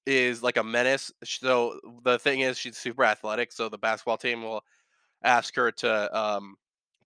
is 0.06 0.42
like 0.42 0.56
a 0.56 0.64
menace. 0.64 1.12
So 1.24 1.78
the 2.04 2.18
thing 2.18 2.40
is, 2.40 2.58
she's 2.58 2.76
super 2.76 3.04
athletic. 3.04 3.52
So 3.52 3.68
the 3.68 3.78
basketball 3.78 4.16
team 4.18 4.42
will 4.42 4.64
ask 5.24 5.54
her 5.56 5.72
to 5.72 6.18
um 6.18 6.56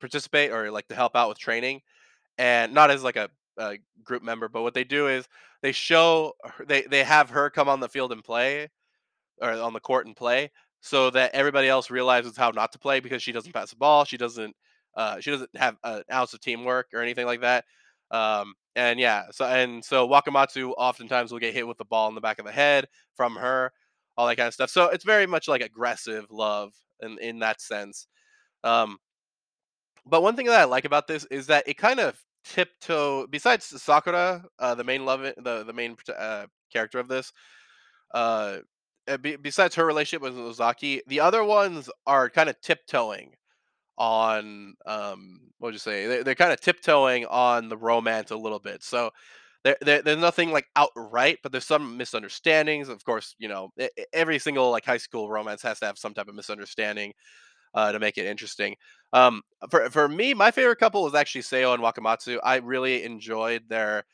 participate 0.05 0.51
or 0.53 0.71
like 0.71 0.89
to 0.89 0.95
help 0.95 1.17
out 1.17 1.29
with 1.29 1.39
training 1.39 1.81
and 2.39 2.73
not 2.73 2.91
as 2.91 3.03
like 3.03 3.17
a, 3.17 3.29
a 3.59 3.79
group 4.03 4.23
member 4.23 4.49
but 4.49 4.63
what 4.63 4.75
they 4.75 4.85
do 4.85 5.09
is 5.09 5.29
they 5.63 5.73
show 5.73 6.33
they 6.67 6.83
they 6.83 7.05
have 7.05 7.31
her 7.31 7.51
come 7.51 7.69
on 7.69 7.81
the 7.81 7.89
field 7.89 8.13
and 8.13 8.25
play 8.25 8.69
or 9.41 9.51
on 9.53 9.73
the 9.73 9.81
court 9.81 10.07
and 10.07 10.17
play 10.17 10.51
so 10.85 11.09
that 11.09 11.31
everybody 11.35 11.67
else 11.67 11.91
realizes 11.91 12.37
how 12.37 12.51
not 12.51 12.71
to 12.73 12.79
play 12.79 13.01
because 13.01 13.23
she 13.23 13.33
doesn't 13.33 13.53
pass 13.53 13.71
the 13.71 13.77
ball. 13.77 14.05
She 14.05 14.19
doesn't. 14.19 14.55
Uh, 14.95 15.19
she 15.19 15.31
doesn't 15.31 15.49
have 15.57 15.77
an 15.83 16.03
ounce 16.13 16.35
of 16.35 16.41
teamwork 16.41 16.89
or 16.93 17.01
anything 17.01 17.25
like 17.27 17.41
that. 17.41 17.65
Um, 18.11 18.55
and 18.77 19.01
yeah, 19.01 19.25
so 19.33 19.47
and 19.47 19.83
so 19.83 20.07
Wakamatsu 20.07 20.73
oftentimes 20.77 21.33
will 21.33 21.39
get 21.39 21.55
hit 21.55 21.67
with 21.67 21.79
the 21.79 21.87
ball 21.87 22.09
in 22.09 22.15
the 22.15 22.21
back 22.21 22.39
of 22.39 22.45
the 22.45 22.53
head 22.53 22.87
from 23.17 23.35
her, 23.37 23.73
all 24.17 24.27
that 24.27 24.37
kind 24.37 24.47
of 24.47 24.55
stuff. 24.55 24.71
So 24.71 24.91
it's 24.91 25.05
very 25.05 25.27
much 25.27 25.49
like 25.49 25.63
aggressive 25.63 26.27
love 26.31 26.75
in 27.01 27.19
in 27.19 27.39
that 27.39 27.63
sense. 27.63 28.07
Um, 28.63 28.99
but 30.07 30.23
one 30.23 30.37
thing 30.37 30.47
that 30.47 30.61
I 30.61 30.65
like 30.65 30.85
about 30.85 31.07
this 31.07 31.25
is 31.27 31.47
that 31.49 31.69
it 31.69 31.79
kind 31.79 32.01
of 32.01 32.19
tiptoe. 32.45 33.27
Besides 33.29 33.65
Sakura, 33.83 34.45
uh, 34.59 34.75
the 34.75 34.85
main 34.85 35.05
love, 35.05 35.23
the 35.23 35.65
the 35.65 35.73
main 35.73 35.97
uh, 36.17 36.47
character 36.73 36.99
of 36.99 37.09
this, 37.09 37.33
uh, 38.15 38.59
be, 39.21 39.37
besides 39.37 39.75
her 39.75 39.87
relationship 39.87 40.23
with 40.23 40.35
Nozaki, 40.37 41.03
the 41.07 41.21
other 41.21 41.45
ones 41.45 41.91
are 42.07 42.31
kind 42.31 42.49
of 42.49 42.61
tiptoeing 42.61 43.33
on 43.99 44.75
um 44.87 45.41
what 45.59 45.69
would 45.69 45.75
you 45.75 45.79
say 45.79 46.07
they're, 46.07 46.25
they're 46.25 46.35
kind 46.35 46.53
of 46.53 46.61
tiptoeing 46.61 47.25
on 47.27 47.69
the 47.69 47.77
romance 47.77 48.33
a 48.33 48.37
little 48.37 48.59
bit 48.59 48.83
so 48.83 49.11
there, 49.63 49.77
there, 49.83 50.03
there's 50.03 50.19
nothing 50.19 50.51
like 50.51 50.67
outright 50.77 51.39
but 51.43 51.53
there's 51.53 51.65
some 51.67 51.97
misunderstandings 51.97 52.89
of 52.89 53.05
course 53.05 53.37
you 53.39 53.49
know 53.49 53.71
every 54.13 54.39
single 54.39 54.71
like 54.71 54.85
high 54.85 54.97
school 54.97 55.31
romance 55.31 55.63
has 55.63 55.79
to 55.79 55.87
have 55.87 55.97
some 55.97 56.13
type 56.13 56.27
of 56.27 56.35
misunderstanding 56.35 57.13
uh, 57.75 57.93
to 57.93 57.99
make 57.99 58.19
it 58.19 58.27
interesting 58.27 58.75
um 59.13 59.43
for, 59.71 59.91
for 59.91 60.09
me 60.09 60.35
my 60.35 60.51
favorite 60.51 60.79
couple 60.79 61.03
was 61.03 61.15
actually 61.15 61.43
seo 61.43 61.75
and 61.75 61.83
wakamatsu 61.83 62.39
i 62.45 62.57
really 62.57 63.05
enjoyed 63.05 63.63
their 63.69 64.05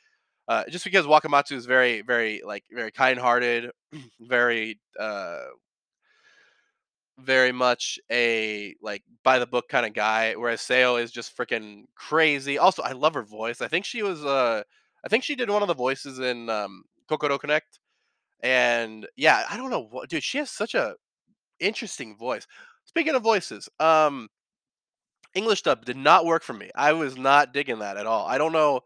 uh, 0.49 0.65
just 0.69 0.85
because 0.85 1.07
wakamatsu 1.07 1.53
is 1.53 1.67
very 1.67 2.03
very 2.03 2.43
like 2.45 2.65
very 2.73 2.91
kind-hearted 2.93 3.71
very 4.21 4.79
uh 4.99 5.45
very 7.19 7.53
much 7.53 7.99
a 8.11 8.75
like 8.81 9.03
by 9.23 9.39
the 9.39 9.47
book 9.47 9.69
kind 9.69 9.87
of 9.87 9.93
guy, 9.93 10.35
whereas 10.35 10.61
Seo 10.61 11.01
is 11.03 11.11
just 11.13 11.37
freaking 11.37 11.85
crazy. 11.95 12.59
Also, 12.59 12.83
I 12.83 12.93
love 12.93 13.15
her 13.15 13.23
voice. 13.23 13.61
I 13.61 13.69
think 13.69 13.85
she 13.85 14.03
was 14.03 14.25
uh 14.25 14.63
I 15.05 15.09
think 15.09 15.25
she 15.25 15.35
did 15.35 15.51
one 15.51 15.63
of 15.63 15.69
the 15.69 15.75
voices 15.75 16.19
in 16.19 16.49
um 16.49 16.85
Kokoro 17.09 17.39
Connect. 17.39 17.79
And 18.43 19.09
yeah, 19.17 19.45
I 19.51 19.57
don't 19.57 19.71
know 19.71 19.89
what 19.91 20.09
dude, 20.11 20.23
she 20.25 20.39
has 20.39 20.51
such 20.51 20.75
a 20.75 20.97
interesting 21.61 22.17
voice. 22.17 22.47
Speaking 22.91 23.15
of 23.15 23.23
voices, 23.23 23.69
um 23.79 24.29
English 25.35 25.63
dub 25.63 25.85
did 25.85 25.97
not 25.97 26.25
work 26.25 26.43
for 26.43 26.53
me. 26.53 26.71
I 26.75 26.93
was 26.93 27.17
not 27.17 27.53
digging 27.53 27.79
that 27.81 27.97
at 27.97 28.07
all. 28.07 28.27
I 28.27 28.39
don't 28.39 28.53
know. 28.53 28.83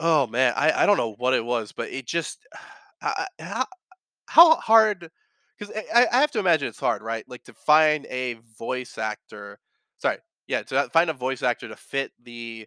Oh 0.00 0.26
man, 0.26 0.52
I 0.56 0.72
I 0.82 0.86
don't 0.86 0.96
know 0.96 1.14
what 1.18 1.34
it 1.34 1.44
was, 1.44 1.72
but 1.72 1.88
it 1.90 2.06
just 2.06 2.46
I, 3.02 3.26
I- 3.40 3.66
how 4.28 4.56
hard 4.56 5.10
because 5.58 5.74
I, 5.94 6.06
I 6.12 6.20
have 6.20 6.32
to 6.32 6.40
imagine 6.40 6.68
it's 6.68 6.80
hard 6.80 7.02
right 7.02 7.24
like 7.28 7.44
to 7.44 7.54
find 7.54 8.06
a 8.10 8.34
voice 8.58 8.98
actor 8.98 9.58
sorry 9.98 10.18
yeah 10.48 10.62
to 10.64 10.88
find 10.92 11.10
a 11.10 11.14
voice 11.14 11.42
actor 11.42 11.68
to 11.68 11.76
fit 11.76 12.12
the 12.24 12.66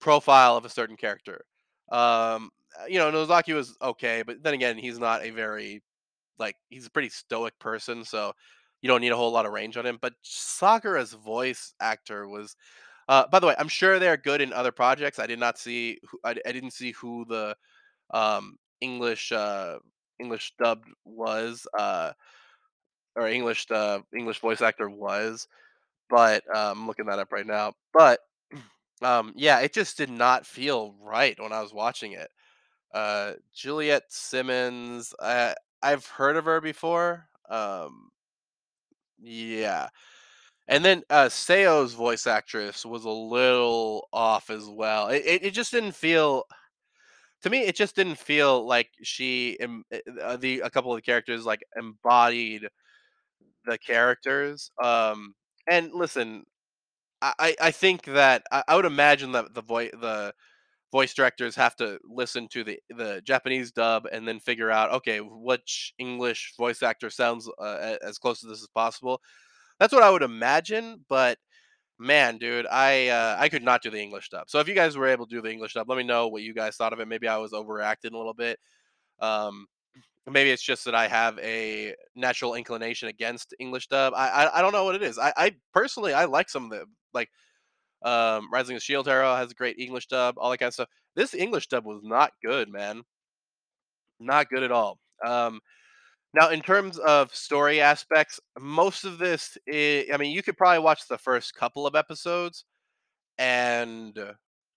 profile 0.00 0.56
of 0.56 0.64
a 0.64 0.70
certain 0.70 0.96
character 0.96 1.44
um 1.92 2.50
uh, 2.80 2.86
you 2.88 2.98
know 2.98 3.10
nozaki 3.10 3.52
was 3.54 3.76
okay 3.82 4.22
but 4.26 4.42
then 4.42 4.54
again 4.54 4.78
he's 4.78 4.98
not 4.98 5.24
a 5.24 5.30
very 5.30 5.82
like 6.38 6.56
he's 6.70 6.86
a 6.86 6.90
pretty 6.90 7.10
stoic 7.10 7.58
person 7.60 8.04
so 8.04 8.32
you 8.84 8.88
don't 8.88 9.02
need 9.02 9.12
a 9.12 9.16
whole 9.16 9.32
lot 9.32 9.46
of 9.46 9.52
range 9.54 9.78
on 9.78 9.86
him 9.86 9.98
but 10.02 10.14
sakura's 10.22 11.14
voice 11.14 11.74
actor 11.80 12.28
was 12.28 12.56
uh 13.08 13.26
by 13.32 13.40
the 13.40 13.48
way 13.48 13.56
i'm 13.58 13.68
sure 13.68 13.98
they're 13.98 14.18
good 14.18 14.42
in 14.42 14.52
other 14.52 14.72
projects 14.72 15.18
i 15.20 15.26
did 15.26 15.40
not 15.40 15.58
see 15.58 15.98
who, 16.08 16.20
I, 16.24 16.36
I 16.46 16.52
didn't 16.52 16.72
see 16.72 16.92
who 16.92 17.26
the 17.28 17.56
um 18.12 18.58
english 18.82 19.32
uh 19.32 19.78
english 20.20 20.54
dubbed 20.58 20.88
was 21.06 21.66
uh 21.78 22.12
or 23.16 23.28
English 23.28 23.66
uh, 23.70 24.00
English 24.16 24.40
voice 24.40 24.60
actor 24.60 24.90
was, 24.90 25.48
but 26.10 26.44
um, 26.56 26.80
I'm 26.80 26.86
looking 26.86 27.06
that 27.06 27.20
up 27.20 27.32
right 27.32 27.46
now. 27.46 27.74
But 27.94 28.20
um, 29.02 29.32
yeah, 29.36 29.60
it 29.60 29.74
just 29.74 29.98
did 29.98 30.10
not 30.10 30.46
feel 30.46 30.94
right 31.02 31.38
when 31.40 31.52
I 31.52 31.62
was 31.62 31.74
watching 31.74 32.12
it. 32.14 32.30
Uh, 32.94 33.34
Juliet 33.54 34.04
Simmons, 34.10 35.14
I 35.20 35.54
I've 35.82 36.06
heard 36.06 36.36
of 36.36 36.46
her 36.46 36.60
before. 36.60 37.28
Um, 37.50 38.10
yeah, 39.24 39.88
and 40.68 40.84
then 40.84 41.02
uh, 41.10 41.28
Seo's 41.28 41.94
voice 41.94 42.26
actress 42.26 42.86
was 42.86 43.04
a 43.04 43.10
little 43.10 44.08
off 44.12 44.50
as 44.50 44.66
well. 44.68 45.08
It, 45.08 45.24
it, 45.26 45.44
it 45.46 45.50
just 45.52 45.72
didn't 45.72 45.94
feel 45.94 46.44
to 47.42 47.50
me. 47.50 47.60
It 47.60 47.76
just 47.76 47.96
didn't 47.96 48.18
feel 48.18 48.66
like 48.66 48.90
she 49.02 49.58
em- 49.60 49.84
uh, 50.22 50.36
the 50.36 50.60
a 50.60 50.70
couple 50.70 50.92
of 50.92 50.98
the 50.98 51.02
characters 51.02 51.44
like 51.44 51.62
embodied 51.76 52.68
the 53.66 53.78
characters. 53.78 54.70
Um, 54.82 55.34
and 55.68 55.90
listen, 55.94 56.44
I 57.22 57.34
I 57.40 57.56
I 57.62 57.70
think 57.72 58.04
that 58.04 58.44
I, 58.52 58.64
I 58.68 58.76
would 58.76 58.86
imagine 58.86 59.32
that 59.32 59.54
the 59.54 59.62
voice 59.62 59.90
the 59.92 60.34
voice 60.94 61.12
directors 61.12 61.56
have 61.56 61.74
to 61.74 61.98
listen 62.08 62.46
to 62.46 62.62
the 62.62 62.78
the 62.96 63.20
Japanese 63.24 63.72
dub 63.72 64.06
and 64.12 64.28
then 64.28 64.38
figure 64.38 64.70
out 64.70 64.92
okay 64.92 65.18
which 65.18 65.92
English 65.98 66.54
voice 66.56 66.84
actor 66.84 67.10
sounds 67.10 67.50
uh, 67.58 67.96
as 68.00 68.16
close 68.16 68.38
to 68.40 68.46
this 68.46 68.62
as 68.62 68.68
possible. 68.68 69.20
That's 69.80 69.92
what 69.92 70.04
I 70.04 70.10
would 70.10 70.22
imagine, 70.22 71.04
but 71.08 71.36
man, 71.98 72.38
dude, 72.38 72.68
I 72.70 73.08
uh, 73.08 73.36
I 73.40 73.48
could 73.48 73.64
not 73.64 73.82
do 73.82 73.90
the 73.90 74.00
English 74.00 74.28
dub. 74.28 74.48
So 74.48 74.60
if 74.60 74.68
you 74.68 74.74
guys 74.74 74.96
were 74.96 75.08
able 75.08 75.26
to 75.26 75.34
do 75.34 75.42
the 75.42 75.50
English 75.50 75.74
dub, 75.74 75.88
let 75.88 75.98
me 75.98 76.04
know 76.04 76.28
what 76.28 76.42
you 76.42 76.54
guys 76.54 76.76
thought 76.76 76.92
of 76.92 77.00
it. 77.00 77.08
Maybe 77.08 77.26
I 77.26 77.38
was 77.38 77.50
overreacting 77.52 78.12
a 78.14 78.16
little 78.16 78.34
bit. 78.34 78.60
Um, 79.18 79.66
Maybe 80.30 80.50
it's 80.50 80.62
just 80.62 80.86
that 80.86 80.94
I 80.94 81.06
have 81.06 81.38
a 81.40 81.94
natural 82.16 82.54
inclination 82.54 83.08
against 83.08 83.52
English 83.58 83.88
dub. 83.88 84.14
I 84.16 84.28
I, 84.28 84.58
I 84.58 84.62
don't 84.62 84.72
know 84.72 84.84
what 84.84 84.94
it 84.94 85.02
is. 85.02 85.18
I, 85.18 85.32
I 85.36 85.56
personally 85.74 86.14
I 86.14 86.24
like 86.24 86.48
some 86.48 86.64
of 86.64 86.70
the 86.70 86.86
like 87.12 87.28
um 88.04 88.48
Rising 88.52 88.76
of 88.76 88.82
Shield 88.82 89.06
Hero 89.06 89.34
has 89.36 89.50
a 89.50 89.54
great 89.54 89.78
English 89.78 90.08
dub, 90.08 90.36
all 90.38 90.50
that 90.50 90.58
kind 90.58 90.68
of 90.68 90.74
stuff. 90.74 90.88
This 91.16 91.34
English 91.34 91.68
dub 91.68 91.84
was 91.86 92.00
not 92.02 92.32
good, 92.44 92.68
man. 92.70 93.02
Not 94.20 94.48
good 94.50 94.62
at 94.62 94.72
all. 94.72 94.98
Um 95.26 95.60
now 96.34 96.50
in 96.50 96.60
terms 96.62 96.98
of 96.98 97.34
story 97.34 97.80
aspects, 97.80 98.40
most 98.60 99.04
of 99.04 99.18
this 99.18 99.56
i 99.72 100.06
I 100.12 100.16
mean, 100.18 100.32
you 100.32 100.42
could 100.42 100.56
probably 100.56 100.80
watch 100.80 101.08
the 101.08 101.18
first 101.18 101.54
couple 101.54 101.86
of 101.86 101.94
episodes 101.96 102.64
and 103.38 104.18
uh, 104.18 104.32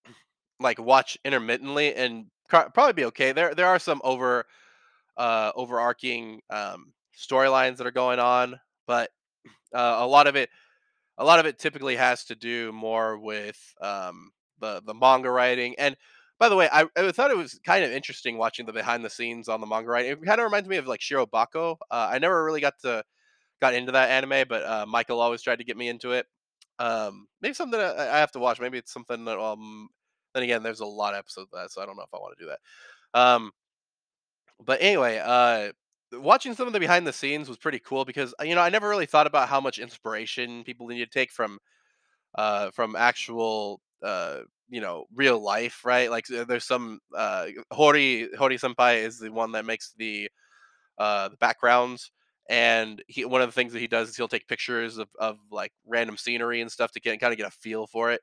like 0.60 0.79
watch 0.79 1.17
intermittently 1.25 1.96
and 1.96 2.25
probably 2.50 2.93
be 2.93 3.05
okay. 3.05 3.31
There 3.31 3.53
there 3.55 3.67
are 3.67 3.79
some 3.79 4.01
over 4.03 4.46
uh, 5.17 5.51
overarching 5.55 6.41
um, 6.50 6.93
storylines 7.17 7.77
that 7.77 7.88
are 7.88 7.91
going 7.91 8.19
on, 8.19 8.60
but 8.88 9.10
uh, 9.74 9.98
a 10.00 10.07
lot 10.07 10.27
of 10.27 10.36
it, 10.36 10.50
a 11.18 11.26
lot 11.26 11.40
of 11.40 11.46
it 11.46 11.60
typically 11.60 11.96
has 11.96 12.26
to 12.26 12.36
do 12.36 12.72
more 12.72 13.18
with 13.18 13.58
um, 13.82 14.32
the 14.60 14.82
the 14.86 14.94
manga 14.94 15.30
writing. 15.30 15.76
And 15.78 15.96
by 16.40 16.50
the 16.50 16.56
way, 16.56 16.70
I, 16.72 16.86
I 16.96 17.12
thought 17.12 17.32
it 17.32 17.38
was 17.38 17.60
kind 17.66 17.84
of 17.84 17.92
interesting 17.92 18.38
watching 18.38 18.66
the 18.66 18.74
behind 18.74 19.04
the 19.04 19.10
scenes 19.10 19.50
on 19.50 19.60
the 19.62 19.68
manga 19.68 19.90
writing. 19.90 20.12
It 20.12 20.24
kind 20.24 20.40
of 20.40 20.46
reminds 20.46 20.70
me 20.70 20.78
of 20.78 20.88
like 20.88 21.00
Shirobako. 21.00 21.78
Uh, 21.90 22.10
I 22.12 22.20
never 22.20 22.44
really 22.44 22.62
got 22.62 22.76
to 22.82 23.04
got 23.60 23.74
into 23.74 23.92
that 23.94 24.10
anime, 24.10 24.48
but 24.48 24.64
uh, 24.64 24.86
Michael 24.88 25.20
always 25.20 25.42
tried 25.42 25.58
to 25.58 25.66
get 25.66 25.78
me 25.78 25.90
into 25.90 26.12
it. 26.12 26.28
Um, 26.80 27.28
maybe 27.42 27.56
something 27.56 27.80
I, 27.80 28.16
I 28.16 28.20
have 28.20 28.32
to 28.34 28.40
watch. 28.40 28.60
Maybe 28.60 28.78
it's 28.78 28.94
something 28.94 29.26
that 29.26 29.40
um. 29.40 29.90
Then 30.34 30.44
again, 30.44 30.62
there's 30.62 30.82
a 30.82 30.86
lot 30.86 31.14
of 31.14 31.20
episodes 31.20 31.50
of 31.52 31.60
that, 31.60 31.72
so 31.72 31.82
I 31.82 31.86
don't 31.88 31.96
know 31.96 32.04
if 32.04 32.14
I 32.14 32.18
want 32.18 32.38
to 32.38 32.44
do 32.44 32.52
that. 32.52 33.20
Um, 33.20 33.52
but 34.64 34.82
anyway, 34.82 35.20
uh, 35.24 35.72
watching 36.14 36.54
some 36.54 36.68
of 36.68 36.74
the 36.74 36.80
behind 36.80 37.06
the 37.08 37.14
scenes 37.14 37.48
was 37.50 37.58
pretty 37.58 37.80
cool 37.80 38.06
because 38.06 38.34
uh, 38.42 38.44
you 38.46 38.56
know 38.56 38.62
I 38.62 38.70
never 38.70 38.90
really 38.90 39.06
thought 39.06 39.28
about 39.28 39.50
how 39.50 39.62
much 39.62 39.80
inspiration 39.80 40.64
people 40.64 40.88
need 40.88 41.00
to 41.00 41.06
take 41.08 41.32
from 41.32 41.60
uh, 42.36 42.72
from 42.72 42.96
actual 42.96 43.82
uh, 44.04 44.40
you 44.70 44.82
know 44.82 45.06
real 45.16 45.40
life, 45.40 45.86
right? 45.86 46.12
Like 46.12 46.26
there's 46.28 46.66
some 46.66 47.00
uh, 47.16 47.48
Hori 47.72 48.30
Hori 48.38 48.58
Senpai 48.58 49.04
is 49.04 49.20
the 49.20 49.32
one 49.32 49.54
that 49.54 49.66
makes 49.66 49.94
the 49.98 50.30
uh, 50.98 51.30
the 51.30 51.38
backgrounds. 51.38 52.12
And 52.50 53.04
he, 53.08 53.26
one 53.26 53.42
of 53.42 53.48
the 53.50 53.54
things 53.54 53.74
that 53.74 53.80
he 53.80 53.88
does 53.88 54.10
is 54.10 54.16
he'll 54.18 54.28
take 54.30 54.48
pictures 54.48 54.98
of, 54.98 55.10
of 55.20 55.38
like 55.52 55.72
random 55.86 56.18
scenery 56.18 56.62
and 56.62 56.72
stuff 56.72 56.92
to 56.94 57.00
get 57.02 57.20
kind 57.20 57.34
of 57.34 57.38
get 57.38 57.48
a 57.48 57.52
feel 57.52 57.88
for 57.88 58.12
it. 58.12 58.22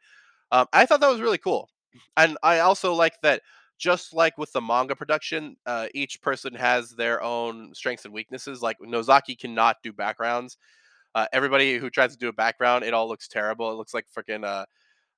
Um, 0.53 0.67
I 0.73 0.87
thought 0.87 1.00
that 1.00 1.11
was 1.11 1.21
really 1.21 1.38
cool, 1.38 1.71
and 2.17 2.38
I 2.43 2.61
also 2.61 2.95
like 2.95 3.14
that. 3.23 3.43
Just 3.78 4.14
like 4.14 4.38
with 4.38 4.52
the 4.52 4.61
manga 4.61 4.95
production, 4.97 5.57
uh, 5.66 5.88
each 5.95 6.23
person 6.23 6.54
has 6.54 6.90
their 6.90 7.23
own 7.23 7.75
strengths 7.75 8.04
and 8.04 8.14
weaknesses. 8.14 8.62
Like 8.62 8.76
Nozaki 8.81 9.37
cannot 9.37 9.76
do 9.83 9.93
backgrounds. 9.93 10.57
Uh, 11.14 11.26
everybody 11.33 11.78
who 11.78 11.90
tries 11.90 12.12
to 12.12 12.19
do 12.19 12.28
a 12.28 12.33
background, 12.33 12.85
it 12.85 12.95
all 12.95 13.09
looks 13.09 13.28
terrible. 13.28 13.71
It 13.71 13.75
looks 13.76 13.95
like 13.95 14.07
freaking 14.16 14.45
uh, 14.45 14.66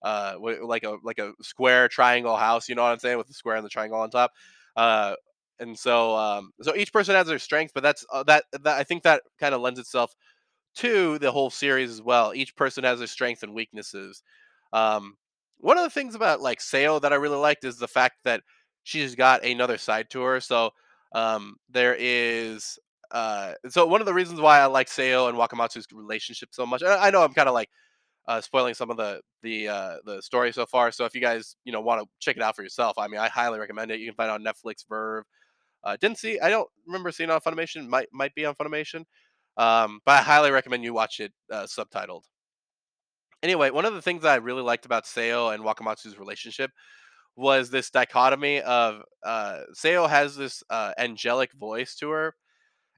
uh, 0.02 0.36
like 0.62 0.84
a 0.84 0.96
like 1.02 1.18
a 1.18 1.32
square 1.42 1.88
triangle 1.88 2.36
house. 2.36 2.68
You 2.68 2.75
know 2.75 2.82
what 2.82 2.92
I'm 2.92 2.98
saying, 2.98 3.18
with 3.18 3.28
the 3.28 3.34
square 3.34 3.56
and 3.56 3.64
the 3.64 3.70
triangle 3.70 4.00
on 4.00 4.10
top. 4.10 4.32
Uh, 4.76 5.14
and 5.58 5.78
so 5.78 6.14
um, 6.16 6.52
so 6.62 6.75
each 6.76 6.92
person 6.92 7.14
has 7.14 7.26
their 7.26 7.38
strengths, 7.38 7.72
but 7.75 7.82
that's 7.82 8.04
uh, 8.12 8.22
that 8.25 8.44
that 8.52 8.78
I 8.78 8.84
think 8.84 9.02
that 9.04 9.22
kind 9.40 9.54
of 9.54 9.60
lends 9.60 9.78
itself 9.80 10.14
to 10.76 11.18
the 11.18 11.32
whole 11.32 11.50
series 11.50 11.90
as 11.90 12.02
well. 12.02 12.32
Each 12.34 12.54
person 12.56 12.84
has 12.84 12.98
their 12.98 13.08
strengths 13.08 13.42
and 13.42 13.54
weaknesses. 13.54 14.22
Um, 14.72 15.16
one 15.58 15.78
of 15.78 15.84
the 15.84 15.90
things 15.90 16.14
about 16.14 16.40
like 16.40 16.60
Seo 16.60 17.00
that 17.00 17.12
I 17.12 17.16
really 17.16 17.36
liked 17.36 17.64
is 17.64 17.78
the 17.78 17.88
fact 17.88 18.16
that 18.25 18.42
she's 18.82 19.14
got 19.14 19.44
another 19.44 19.78
side 19.78 20.10
to 20.10 20.22
her. 20.22 20.40
So 20.40 20.70
um, 21.12 21.56
there 21.70 21.96
is 21.98 22.78
uh, 23.10 23.52
so 23.68 23.86
one 23.86 24.00
of 24.00 24.06
the 24.06 24.14
reasons 24.14 24.40
why 24.40 24.58
I 24.60 24.66
like 24.66 24.88
Seo 24.88 25.28
and 25.28 25.38
Wakamatsu's 25.38 25.86
relationship 25.92 26.50
so 26.52 26.66
much, 26.66 26.82
I, 26.82 27.08
I 27.08 27.10
know 27.10 27.22
I'm 27.22 27.32
kind 27.32 27.48
of 27.48 27.54
like 27.54 27.68
uh, 28.28 28.40
spoiling 28.40 28.75
some 28.75 28.90
of 28.90 28.96
the 28.96 29.20
the 29.42 29.68
uh, 29.68 29.96
the 30.04 30.20
story 30.22 30.52
so 30.52 30.66
far. 30.66 30.90
So 30.90 31.04
if 31.04 31.14
you 31.14 31.20
guys 31.20 31.56
you 31.64 31.72
know 31.72 31.80
want 31.80 32.02
to 32.02 32.08
check 32.20 32.36
it 32.36 32.42
out 32.42 32.56
for 32.56 32.62
yourself, 32.62 32.98
I 32.98 33.08
mean, 33.08 33.20
I 33.20 33.28
highly 33.28 33.58
recommend 33.58 33.90
it. 33.90 34.00
You 34.00 34.06
can 34.06 34.16
find 34.16 34.30
it 34.30 34.34
on 34.34 34.44
Netflix, 34.44 34.84
VRV. 34.90 35.22
Uh, 35.84 35.96
didn't 36.00 36.18
see, 36.18 36.40
I 36.40 36.50
don't 36.50 36.68
remember 36.86 37.12
seeing 37.12 37.30
it 37.30 37.32
on 37.32 37.40
Funimation. 37.40 37.86
Might 37.86 38.08
might 38.12 38.34
be 38.34 38.44
on 38.44 38.54
Funimation, 38.56 39.04
um, 39.56 40.00
but 40.04 40.18
I 40.20 40.22
highly 40.22 40.50
recommend 40.50 40.82
you 40.82 40.92
watch 40.92 41.20
it 41.20 41.32
uh, 41.52 41.64
subtitled. 41.64 42.22
Anyway, 43.46 43.70
one 43.70 43.84
of 43.84 43.94
the 43.94 44.02
things 44.02 44.22
that 44.22 44.32
I 44.32 44.36
really 44.36 44.62
liked 44.62 44.86
about 44.86 45.04
Seo 45.04 45.54
and 45.54 45.62
Wakamatsu's 45.62 46.18
relationship 46.18 46.72
was 47.36 47.70
this 47.70 47.90
dichotomy 47.90 48.60
of 48.62 49.02
uh, 49.24 49.60
Seo 49.74 50.08
has 50.08 50.36
this 50.36 50.64
uh, 50.70 50.92
angelic 50.98 51.52
voice 51.54 51.94
to 51.96 52.10
her, 52.10 52.34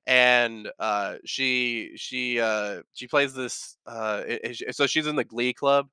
and 0.06 0.70
uh, 0.78 1.16
she 1.24 1.92
she 1.96 2.40
uh, 2.40 2.82
she 2.94 3.08
plays 3.08 3.34
this. 3.34 3.76
Uh, 3.86 4.24
i- 4.28 4.40
i- 4.68 4.70
so 4.72 4.86
she's 4.86 5.06
in 5.06 5.16
the 5.16 5.24
Glee 5.24 5.54
Club, 5.54 5.88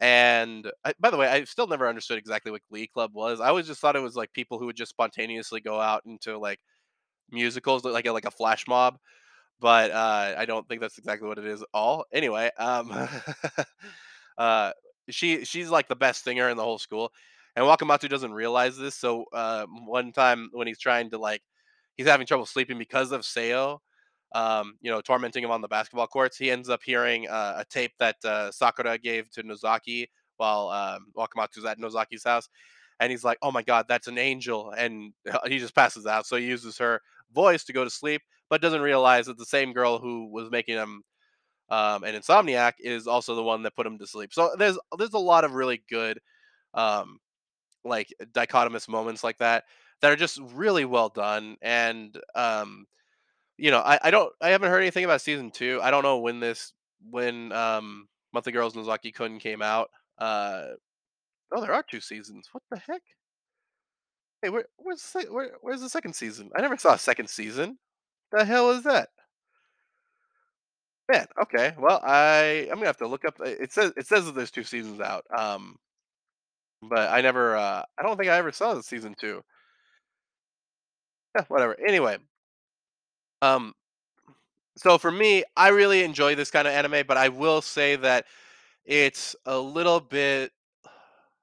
and 0.00 0.70
I, 0.84 0.94
by 1.00 1.10
the 1.10 1.18
way, 1.18 1.28
I 1.28 1.44
still 1.44 1.66
never 1.68 1.88
understood 1.88 2.18
exactly 2.18 2.52
what 2.52 2.62
Glee 2.70 2.88
Club 2.88 3.12
was. 3.14 3.40
I 3.40 3.48
always 3.48 3.66
just 3.68 3.80
thought 3.80 3.96
it 3.96 4.00
was 4.02 4.16
like 4.16 4.32
people 4.32 4.58
who 4.58 4.66
would 4.66 4.76
just 4.76 4.90
spontaneously 4.90 5.60
go 5.60 5.80
out 5.80 6.02
into 6.06 6.38
like 6.38 6.60
musicals, 7.30 7.84
like 7.84 8.06
like 8.06 8.26
a 8.26 8.30
flash 8.30 8.66
mob 8.68 8.98
but 9.60 9.90
uh, 9.90 10.34
I 10.36 10.44
don't 10.44 10.66
think 10.68 10.80
that's 10.80 10.98
exactly 10.98 11.28
what 11.28 11.38
it 11.38 11.46
is 11.46 11.62
at 11.62 11.68
all. 11.72 12.04
Anyway, 12.12 12.50
um, 12.58 12.92
uh, 14.38 14.72
she 15.10 15.44
she's 15.44 15.70
like 15.70 15.88
the 15.88 15.96
best 15.96 16.24
singer 16.24 16.48
in 16.48 16.56
the 16.56 16.62
whole 16.62 16.78
school, 16.78 17.12
and 17.56 17.64
Wakamatsu 17.64 18.08
doesn't 18.08 18.32
realize 18.32 18.76
this. 18.76 18.94
So 18.94 19.24
uh, 19.32 19.66
one 19.86 20.12
time 20.12 20.50
when 20.52 20.66
he's 20.66 20.78
trying 20.78 21.10
to 21.10 21.18
like, 21.18 21.42
he's 21.96 22.06
having 22.06 22.26
trouble 22.26 22.46
sleeping 22.46 22.78
because 22.78 23.12
of 23.12 23.22
Seo, 23.22 23.78
um, 24.34 24.74
you 24.80 24.90
know, 24.90 25.00
tormenting 25.00 25.44
him 25.44 25.50
on 25.50 25.60
the 25.60 25.68
basketball 25.68 26.06
courts. 26.06 26.36
He 26.36 26.50
ends 26.50 26.68
up 26.68 26.80
hearing 26.84 27.28
uh, 27.28 27.54
a 27.58 27.64
tape 27.64 27.92
that 27.98 28.16
uh, 28.24 28.50
Sakura 28.50 28.98
gave 28.98 29.30
to 29.32 29.42
Nozaki 29.42 30.10
while 30.36 30.68
um, 30.68 31.06
Wakamatsu's 31.16 31.64
at 31.64 31.78
Nozaki's 31.78 32.24
house, 32.24 32.48
and 33.00 33.10
he's 33.10 33.24
like, 33.24 33.38
"Oh 33.42 33.52
my 33.52 33.62
god, 33.62 33.86
that's 33.88 34.08
an 34.08 34.18
angel!" 34.18 34.72
And 34.76 35.12
he 35.46 35.58
just 35.58 35.74
passes 35.74 36.06
out. 36.06 36.26
So 36.26 36.36
he 36.36 36.46
uses 36.46 36.78
her 36.78 37.00
voice 37.32 37.64
to 37.64 37.72
go 37.72 37.84
to 37.84 37.90
sleep 37.90 38.22
but 38.50 38.60
doesn't 38.60 38.80
realize 38.82 39.26
that 39.26 39.38
the 39.38 39.44
same 39.44 39.72
girl 39.72 39.98
who 39.98 40.30
was 40.30 40.50
making 40.50 40.76
him 40.76 41.02
um, 41.70 42.04
an 42.04 42.14
insomniac 42.14 42.74
is 42.78 43.06
also 43.06 43.34
the 43.34 43.42
one 43.42 43.62
that 43.62 43.76
put 43.76 43.86
him 43.86 43.98
to 43.98 44.06
sleep. 44.06 44.32
So 44.32 44.54
there's 44.58 44.78
there's 44.98 45.14
a 45.14 45.18
lot 45.18 45.44
of 45.44 45.54
really 45.54 45.82
good 45.88 46.20
um, 46.74 47.18
like 47.84 48.12
dichotomous 48.32 48.88
moments 48.88 49.24
like 49.24 49.38
that 49.38 49.64
that 50.00 50.12
are 50.12 50.16
just 50.16 50.40
really 50.54 50.84
well 50.84 51.08
done. 51.08 51.56
And 51.62 52.18
um, 52.34 52.86
you 53.56 53.70
know, 53.70 53.80
I, 53.80 53.98
I 54.02 54.10
don't 54.10 54.32
I 54.40 54.50
haven't 54.50 54.70
heard 54.70 54.82
anything 54.82 55.04
about 55.04 55.22
season 55.22 55.50
two. 55.50 55.80
I 55.82 55.90
don't 55.90 56.02
know 56.02 56.18
when 56.18 56.40
this 56.40 56.72
when 57.10 57.52
um, 57.52 58.08
Monthly 58.32 58.52
Girls 58.52 58.74
Nozaki 58.74 59.12
Kun 59.12 59.38
came 59.38 59.62
out. 59.62 59.90
Uh, 60.18 60.66
oh, 61.52 61.60
there 61.60 61.72
are 61.72 61.82
two 61.82 62.00
seasons. 62.00 62.48
What 62.52 62.62
the 62.70 62.78
heck? 62.78 63.02
Hey, 64.42 64.50
where, 64.50 64.66
where's 64.76 65.02
the, 65.12 65.22
where, 65.32 65.52
where's 65.62 65.80
the 65.80 65.88
second 65.88 66.14
season? 66.14 66.50
I 66.54 66.60
never 66.60 66.76
saw 66.76 66.94
a 66.94 66.98
second 66.98 67.30
season. 67.30 67.78
The 68.34 68.44
hell 68.44 68.70
is 68.72 68.82
that? 68.82 69.08
Man, 71.10 71.26
okay. 71.42 71.74
Well, 71.78 72.00
I 72.02 72.66
I'm 72.70 72.76
gonna 72.76 72.86
have 72.86 72.96
to 72.98 73.06
look 73.06 73.24
up. 73.24 73.38
It 73.44 73.72
says 73.72 73.92
it 73.96 74.06
says 74.06 74.24
that 74.24 74.34
there's 74.34 74.50
two 74.50 74.64
seasons 74.64 75.00
out. 75.00 75.24
Um, 75.36 75.76
but 76.82 77.10
I 77.10 77.20
never. 77.20 77.56
Uh, 77.56 77.82
I 77.98 78.02
don't 78.02 78.16
think 78.16 78.30
I 78.30 78.36
ever 78.36 78.52
saw 78.52 78.74
the 78.74 78.82
season 78.82 79.14
two. 79.18 79.42
Yeah, 81.34 81.44
whatever. 81.48 81.76
Anyway, 81.80 82.18
um, 83.42 83.74
so 84.76 84.98
for 84.98 85.10
me, 85.10 85.44
I 85.56 85.68
really 85.68 86.02
enjoy 86.02 86.34
this 86.34 86.50
kind 86.50 86.66
of 86.66 86.74
anime, 86.74 87.06
but 87.06 87.16
I 87.16 87.28
will 87.28 87.62
say 87.62 87.96
that 87.96 88.26
it's 88.84 89.36
a 89.46 89.58
little 89.58 90.00
bit. 90.00 90.52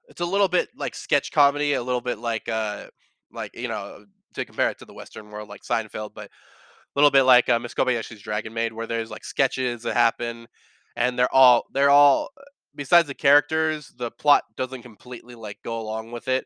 It's 0.10 0.22
a 0.22 0.26
little 0.26 0.48
bit 0.48 0.70
like 0.76 0.96
sketch 0.96 1.32
comedy, 1.32 1.74
a 1.74 1.84
little 1.84 2.02
bit 2.02 2.20
like 2.20 2.50
uh, 2.50 2.88
like 3.32 3.56
you 3.56 3.68
know, 3.68 4.06
to 4.34 4.46
compare 4.46 4.70
it 4.70 4.80
to 4.80 4.86
the 4.86 4.94
Western 4.94 5.30
world, 5.30 5.50
like 5.50 5.62
Seinfeld, 5.64 6.12
but 6.14 6.30
little 6.96 7.12
bit 7.12 7.24
like 7.24 7.50
uh, 7.50 7.60
Miss 7.60 7.74
Kobayashi's 7.74 8.22
Dragon 8.22 8.54
Maid, 8.54 8.74
where 8.74 8.88
there's 8.88 9.12
like 9.12 9.24
sketches 9.24 9.84
that 9.84 9.96
happen, 9.96 10.48
and 10.96 11.18
they're 11.18 11.34
all 11.34 11.66
they're 11.74 11.90
all 11.90 12.30
besides 12.76 13.08
the 13.08 13.14
characters, 13.14 13.94
the 13.98 14.12
plot 14.12 14.44
doesn't 14.58 14.82
completely 14.82 15.36
like 15.36 15.58
go 15.64 15.80
along 15.80 16.12
with 16.12 16.28
it, 16.28 16.46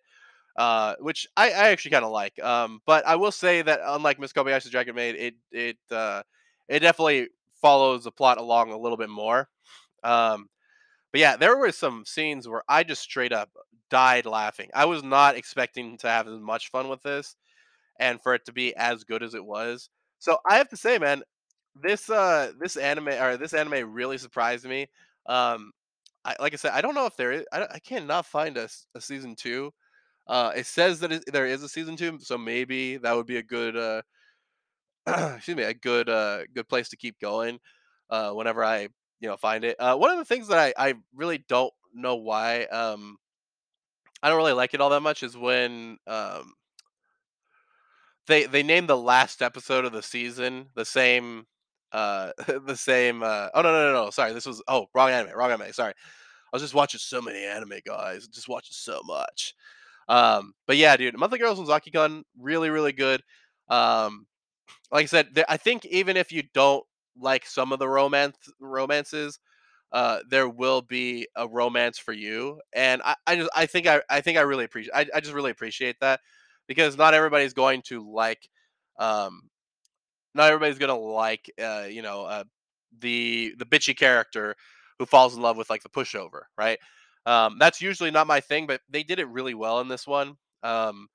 uh, 0.58 0.96
which 1.00 1.28
I, 1.38 1.48
I 1.48 1.70
actually 1.70 1.92
kind 1.92 2.06
of 2.06 2.12
like. 2.12 2.42
Um, 2.44 2.82
but 2.86 3.06
I 3.08 3.16
will 3.16 3.32
say 3.32 3.62
that 3.62 3.82
unlike 3.86 4.20
Miss 4.20 4.34
Kobayashi's 4.34 4.72
Dragon 4.72 4.96
Maid, 4.96 5.16
it 5.16 5.36
it 5.52 5.78
uh, 5.92 6.24
it 6.68 6.80
definitely 6.80 7.30
follows 7.62 8.04
the 8.04 8.12
plot 8.12 8.38
along 8.38 8.72
a 8.72 8.78
little 8.78 8.98
bit 8.98 9.10
more. 9.10 9.50
Um, 10.04 10.50
but 11.12 11.22
yeah, 11.22 11.38
there 11.38 11.58
were 11.58 11.72
some 11.72 12.06
scenes 12.06 12.48
where 12.48 12.64
I 12.68 12.84
just 12.84 13.02
straight 13.02 13.34
up 13.34 13.50
died 13.90 14.26
laughing. 14.26 14.70
I 14.74 14.86
was 14.86 15.04
not 15.04 15.36
expecting 15.36 15.98
to 16.00 16.08
have 16.10 16.28
as 16.28 16.40
much 16.40 16.70
fun 16.70 16.90
with 16.90 17.02
this 17.04 17.36
and 18.00 18.22
for 18.22 18.36
it 18.36 18.46
to 18.46 18.54
be 18.54 18.76
as 18.76 19.04
good 19.04 19.24
as 19.24 19.34
it 19.34 19.46
was. 19.46 19.90
So 20.20 20.38
I 20.50 20.58
have 20.58 20.70
to 20.70 20.78
say, 20.78 20.98
man, 20.98 21.24
this 21.82 22.10
uh 22.10 22.54
this 22.60 22.78
anime 22.78 23.10
or 23.10 23.38
this 23.38 23.54
anime 23.54 23.92
really 23.94 24.18
surprised 24.18 24.66
me. 24.66 24.88
Um, 25.28 25.72
I, 26.26 26.36
like 26.40 26.54
I 26.54 26.58
said, 26.58 26.72
I 26.74 26.82
don't 26.82 26.96
know 26.96 27.06
if 27.06 27.18
there 27.18 27.32
is. 27.32 27.46
I, 27.52 27.64
I 27.72 27.80
cannot 27.80 28.26
find 28.26 28.58
a, 28.58 28.70
a 28.96 29.02
season 29.02 29.36
two. 29.36 29.74
Uh, 30.28 30.52
it 30.56 30.66
says 30.68 31.00
that 31.02 31.12
it, 31.12 31.24
there 31.32 31.46
is 31.48 31.64
a 31.64 31.70
season 31.70 31.96
two, 31.98 32.20
so 32.22 32.38
maybe 32.38 32.98
that 32.98 33.16
would 33.16 33.28
be 33.28 33.38
a 33.38 33.44
good 33.44 33.78
uh 33.78 34.02
excuse 35.36 35.58
me 35.58 35.64
a 35.64 35.74
good 35.74 36.10
uh 36.10 36.40
good 36.54 36.68
place 36.68 36.90
to 36.90 36.98
keep 36.98 37.20
going. 37.20 37.60
Uh, 38.10 38.32
whenever 38.32 38.64
I 38.64 38.82
you 39.20 39.30
know 39.30 39.38
find 39.38 39.64
it. 39.64 39.76
Uh, 39.80 39.96
one 39.96 40.12
of 40.12 40.18
the 40.18 40.26
things 40.26 40.48
that 40.48 40.60
I 40.60 40.90
I 40.90 40.94
really 41.16 41.44
don't 41.48 41.74
know 41.94 42.16
why 42.16 42.64
um 42.66 43.18
I 44.22 44.30
don't 44.30 44.38
really 44.38 44.54
like 44.54 44.74
it 44.74 44.82
all 44.82 44.90
that 44.90 45.02
much 45.02 45.24
is 45.24 45.38
when 45.38 45.98
um 46.08 46.54
they 48.28 48.46
they 48.46 48.64
named 48.64 48.90
the 48.90 48.98
last 48.98 49.42
episode 49.42 49.86
of 49.86 49.92
the 49.92 50.02
season 50.04 50.68
the 50.76 50.86
same 50.86 51.46
uh 51.92 52.32
the 52.66 52.76
same 52.76 53.24
uh 53.24 53.50
oh 53.54 53.62
no 53.62 53.72
no 53.72 53.94
no 53.94 54.06
no 54.06 54.10
sorry 54.10 54.34
this 54.34 54.46
was 54.46 54.62
oh 54.68 54.88
wrong 54.94 55.10
anime 55.10 55.36
wrong 55.36 55.52
anime 55.52 55.72
sorry. 55.74 55.94
I 56.54 56.56
was 56.56 56.62
just 56.62 56.74
watching 56.74 57.00
so 57.00 57.22
many 57.22 57.44
anime 57.44 57.80
guys 57.86 58.28
just 58.28 58.48
watching 58.48 58.72
so 58.72 59.02
much. 59.06 59.54
Um 60.08 60.54
but 60.68 60.78
yeah 60.78 60.96
dude 60.98 61.18
Monthly 61.18 61.40
Girls 61.40 61.60
Nozaki-kun 61.60 62.24
really 62.40 62.70
really 62.70 62.94
good. 62.94 63.22
Um 63.70 64.28
like 64.92 65.04
I 65.04 65.08
said 65.08 65.30
there, 65.34 65.46
I 65.50 65.58
think 65.58 65.86
even 65.86 66.18
if 66.18 66.32
you 66.32 66.44
don't 66.54 66.86
like 67.20 67.46
some 67.46 67.72
of 67.72 67.80
the 67.80 67.88
romance 67.90 68.38
romances 68.60 69.40
uh 69.92 70.20
there 70.30 70.50
will 70.50 70.82
be 70.82 71.28
a 71.36 71.48
romance 71.48 71.98
for 72.00 72.14
you 72.14 72.60
and 72.74 73.02
I 73.04 73.16
I 73.28 73.36
just 73.38 73.50
I 73.56 73.66
think 73.66 73.88
I 73.88 74.02
I 74.10 74.22
think 74.22 74.38
I 74.38 74.42
really 74.42 74.66
appreciate 74.66 74.94
I, 74.96 75.06
I 75.16 75.20
just 75.22 75.34
really 75.34 75.52
appreciate 75.52 75.98
that 76.02 76.20
because 76.68 76.98
not 76.98 77.14
everybody's 77.14 77.54
going 77.54 77.82
to 77.84 78.10
like 78.12 78.50
um 79.00 79.42
not 80.36 80.50
everybody's 80.52 80.78
gonna 80.78 80.98
like 80.98 81.50
uh, 81.62 81.86
you 81.90 82.02
know 82.02 82.26
uh, 82.26 82.44
the 83.00 83.56
the 83.58 83.66
bitchy 83.66 83.98
character 83.98 84.56
who 85.00 85.06
falls 85.06 85.36
in 85.36 85.42
love 85.42 85.58
with 85.58 85.70
like 85.70 85.82
the 85.82 85.90
pushover, 85.90 86.42
right? 86.58 86.78
Um, 87.26 87.58
that's 87.60 87.82
usually 87.82 88.12
not 88.12 88.28
my 88.28 88.40
thing, 88.40 88.68
but 88.68 88.82
they 88.90 89.04
did 89.04 89.20
it 89.20 89.28
really 89.30 89.56
well 89.56 89.80
in 89.80 89.88
this 89.88 90.06
one. 90.06 90.36
Um, 90.62 91.08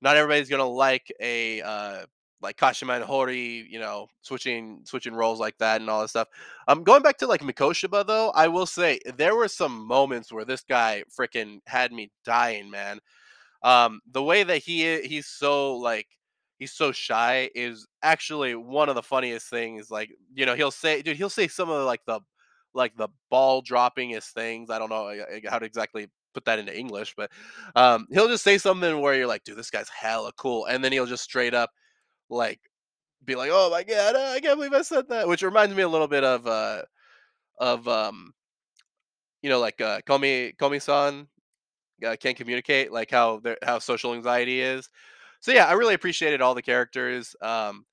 not 0.00 0.16
everybody's 0.16 0.48
gonna 0.48 0.68
like 0.68 1.12
a 1.20 1.62
uh, 1.62 2.04
like 2.42 2.56
Kashima 2.56 2.96
and 2.96 3.04
Hori, 3.04 3.66
you 3.70 3.80
know, 3.80 4.08
switching 4.20 4.82
switching 4.84 5.14
roles 5.14 5.40
like 5.40 5.56
that 5.58 5.80
and 5.80 5.88
all 5.88 6.02
this 6.02 6.10
stuff. 6.10 6.28
Um, 6.68 6.84
going 6.84 7.02
back 7.02 7.16
to 7.18 7.26
like 7.26 7.40
Mikoshiba 7.40 8.06
though, 8.06 8.30
I 8.30 8.48
will 8.48 8.66
say 8.66 9.00
there 9.16 9.34
were 9.34 9.48
some 9.48 9.86
moments 9.86 10.30
where 10.30 10.44
this 10.44 10.62
guy 10.62 11.04
freaking 11.18 11.60
had 11.66 11.92
me 11.92 12.10
dying, 12.24 12.70
man. 12.70 12.98
Um, 13.64 14.00
the 14.10 14.22
way 14.22 14.42
that 14.42 14.58
he 14.58 15.00
he's 15.02 15.26
so 15.26 15.76
like 15.76 16.06
he's 16.58 16.72
so 16.72 16.92
shy 16.92 17.50
is 17.54 17.86
actually 18.02 18.54
one 18.54 18.88
of 18.88 18.94
the 18.94 19.02
funniest 19.02 19.48
things. 19.48 19.90
Like 19.90 20.10
you 20.34 20.46
know 20.46 20.54
he'll 20.54 20.70
say, 20.70 21.02
dude, 21.02 21.16
he'll 21.16 21.30
say 21.30 21.48
some 21.48 21.70
of 21.70 21.86
like 21.86 22.04
the 22.06 22.20
like 22.74 22.96
the 22.96 23.08
ball-dropping 23.30 24.10
droppingest 24.10 24.32
things. 24.32 24.70
I 24.70 24.78
don't 24.78 24.88
know 24.88 25.14
how 25.48 25.58
to 25.58 25.66
exactly 25.66 26.08
put 26.34 26.44
that 26.46 26.58
into 26.58 26.76
English, 26.76 27.14
but 27.16 27.30
um, 27.76 28.06
he'll 28.10 28.28
just 28.28 28.44
say 28.44 28.56
something 28.58 29.00
where 29.00 29.14
you're 29.14 29.26
like, 29.26 29.44
dude, 29.44 29.56
this 29.56 29.70
guy's 29.70 29.88
hella 29.90 30.32
cool, 30.36 30.66
and 30.66 30.82
then 30.82 30.92
he'll 30.92 31.06
just 31.06 31.24
straight 31.24 31.54
up 31.54 31.70
like 32.30 32.60
be 33.24 33.34
like, 33.34 33.50
oh 33.52 33.70
my 33.70 33.82
god, 33.84 34.16
I 34.16 34.40
can't 34.40 34.56
believe 34.56 34.72
I 34.72 34.82
said 34.82 35.08
that, 35.08 35.28
which 35.28 35.42
reminds 35.42 35.74
me 35.74 35.82
a 35.82 35.88
little 35.88 36.08
bit 36.08 36.24
of 36.24 36.46
uh 36.46 36.82
of 37.58 37.86
um 37.86 38.32
you 39.42 39.50
know 39.50 39.60
like 39.60 39.80
uh 39.80 40.00
Komi 40.02 40.56
Komi 40.56 40.80
san 40.80 41.28
uh, 42.04 42.16
can't 42.16 42.36
communicate, 42.36 42.92
like 42.92 43.10
how 43.10 43.40
how 43.62 43.78
social 43.78 44.14
anxiety 44.14 44.60
is. 44.60 44.88
So 45.40 45.52
yeah, 45.52 45.66
I 45.66 45.72
really 45.72 45.94
appreciated 45.94 46.40
all 46.40 46.54
the 46.54 46.62
characters. 46.62 47.34
Um, 47.40 47.84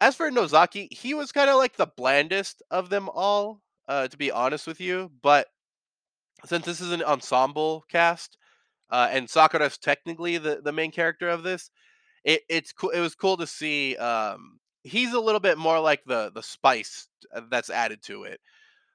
as 0.00 0.16
for 0.16 0.30
Nozaki, 0.30 0.88
he 0.90 1.14
was 1.14 1.32
kind 1.32 1.50
of 1.50 1.56
like 1.56 1.76
the 1.76 1.86
blandest 1.96 2.62
of 2.70 2.88
them 2.88 3.08
all, 3.12 3.60
uh, 3.88 4.08
to 4.08 4.16
be 4.16 4.30
honest 4.30 4.66
with 4.66 4.80
you. 4.80 5.10
But 5.22 5.48
since 6.46 6.64
this 6.64 6.80
is 6.80 6.92
an 6.92 7.02
ensemble 7.02 7.84
cast, 7.90 8.38
uh, 8.90 9.08
and 9.10 9.28
Sakura's 9.28 9.78
technically 9.78 10.38
the, 10.38 10.60
the 10.62 10.72
main 10.72 10.90
character 10.90 11.28
of 11.28 11.42
this, 11.42 11.70
it, 12.24 12.42
it's 12.48 12.72
cool. 12.72 12.90
It 12.90 13.00
was 13.00 13.14
cool 13.14 13.36
to 13.36 13.46
see 13.46 13.96
um, 13.96 14.58
he's 14.82 15.12
a 15.12 15.20
little 15.20 15.40
bit 15.40 15.58
more 15.58 15.80
like 15.80 16.02
the 16.06 16.30
the 16.34 16.42
spice 16.42 17.08
uh, 17.34 17.42
that's 17.50 17.70
added 17.70 18.02
to 18.04 18.24
it. 18.24 18.40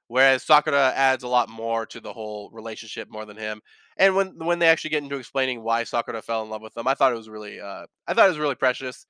Whereas 0.08 0.44
Sakura 0.44 0.92
adds 0.96 1.24
a 1.24 1.28
lot 1.28 1.50
more 1.50 1.86
to 1.88 2.00
the 2.00 2.14
whole 2.14 2.50
relationship 2.52 3.10
more 3.10 3.26
than 3.26 3.38
him. 3.38 3.62
And 3.98 4.16
when 4.16 4.38
when 4.38 4.60
they 4.60 4.68
actually 4.68 4.92
get 4.92 5.04
into 5.04 5.16
explaining 5.18 5.64
why 5.64 5.84
Sakura 5.84 6.22
fell 6.22 6.44
in 6.44 6.50
love 6.50 6.62
with 6.62 6.74
them, 6.76 6.88
I 6.88 6.94
thought 6.94 7.12
it 7.12 7.16
was 7.18 7.30
really 7.30 7.60
uh 7.60 7.86
I 8.08 8.14
thought 8.14 8.26
it 8.26 8.30
was 8.30 8.38
really 8.40 8.56
precious. 8.56 9.06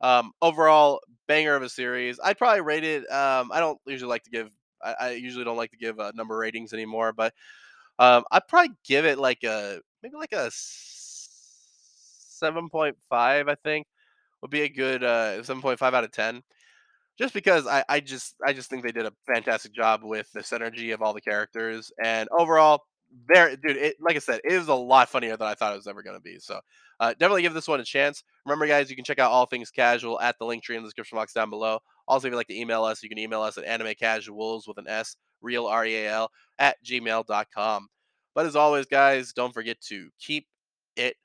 Um 0.00 0.32
overall 0.42 1.00
banger 1.28 1.54
of 1.54 1.62
a 1.62 1.68
series. 1.68 2.18
I'd 2.22 2.38
probably 2.38 2.62
rate 2.62 2.84
it 2.84 3.10
um 3.12 3.50
I 3.52 3.60
don't 3.60 3.78
usually 3.86 4.08
like 4.10 4.24
to 4.24 4.30
give 4.30 4.50
I, 4.82 4.94
I 5.00 5.10
usually 5.12 5.44
don't 5.44 5.56
like 5.58 5.70
to 5.72 5.76
give 5.76 6.00
uh, 6.00 6.10
number 6.14 6.36
ratings 6.36 6.72
anymore, 6.72 7.12
but 7.12 7.32
um 7.98 8.24
I'd 8.30 8.46
probably 8.48 8.72
give 8.84 9.04
it 9.06 9.18
like 9.18 9.42
a 9.44 9.80
maybe 10.02 10.16
like 10.16 10.32
a 10.32 10.50
7.5 10.52 13.48
I 13.48 13.54
think 13.64 13.86
would 14.42 14.50
be 14.50 14.62
a 14.62 14.68
good 14.68 15.02
uh 15.04 15.42
7.5 15.42 15.94
out 15.94 16.04
of 16.04 16.12
10 16.12 16.42
just 17.20 17.34
because 17.34 17.66
I, 17.66 17.84
I 17.88 18.00
just 18.00 18.34
I 18.44 18.52
just 18.52 18.70
think 18.70 18.82
they 18.82 18.92
did 18.92 19.04
a 19.04 19.12
fantastic 19.26 19.72
job 19.72 20.00
with 20.02 20.32
the 20.32 20.40
synergy 20.40 20.94
of 20.94 21.02
all 21.02 21.12
the 21.12 21.20
characters 21.20 21.92
and 22.02 22.28
overall 22.36 22.82
there 23.28 23.54
dude 23.56 23.76
it, 23.76 23.96
like 24.00 24.16
I 24.16 24.20
said 24.20 24.40
it 24.42 24.56
was 24.56 24.68
a 24.68 24.74
lot 24.74 25.10
funnier 25.10 25.36
than 25.36 25.46
I 25.46 25.54
thought 25.54 25.74
it 25.74 25.76
was 25.76 25.86
ever 25.86 26.02
going 26.02 26.16
to 26.16 26.22
be 26.22 26.38
so 26.38 26.60
uh, 26.98 27.12
definitely 27.18 27.42
give 27.42 27.54
this 27.54 27.66
one 27.66 27.80
a 27.80 27.84
chance. 27.84 28.22
Remember 28.44 28.66
guys 28.66 28.90
you 28.90 28.96
can 28.96 29.04
check 29.04 29.18
out 29.18 29.30
all 29.30 29.46
things 29.46 29.70
casual 29.70 30.20
at 30.20 30.38
the 30.38 30.44
Linktree 30.44 30.76
in 30.76 30.82
the 30.82 30.88
description 30.88 31.16
box 31.16 31.32
down 31.32 31.48
below. 31.48 31.78
Also 32.06 32.26
if 32.26 32.32
you'd 32.32 32.36
like 32.36 32.48
to 32.48 32.58
email 32.58 32.84
us 32.84 33.02
you 33.02 33.08
can 33.10 33.18
email 33.18 33.42
us 33.42 33.58
at 33.58 33.64
anime 33.64 33.94
casuals 33.98 34.66
with 34.66 34.78
an 34.78 34.88
s 34.88 35.16
real 35.42 35.66
r-e-a-l 35.66 36.30
at 36.58 36.82
gmail.com 36.84 37.88
but 38.34 38.46
as 38.46 38.56
always 38.56 38.86
guys 38.86 39.32
don't 39.34 39.52
forget 39.52 39.78
to 39.82 40.08
keep 40.18 40.46
it 40.96 41.16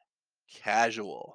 casual 0.54 1.34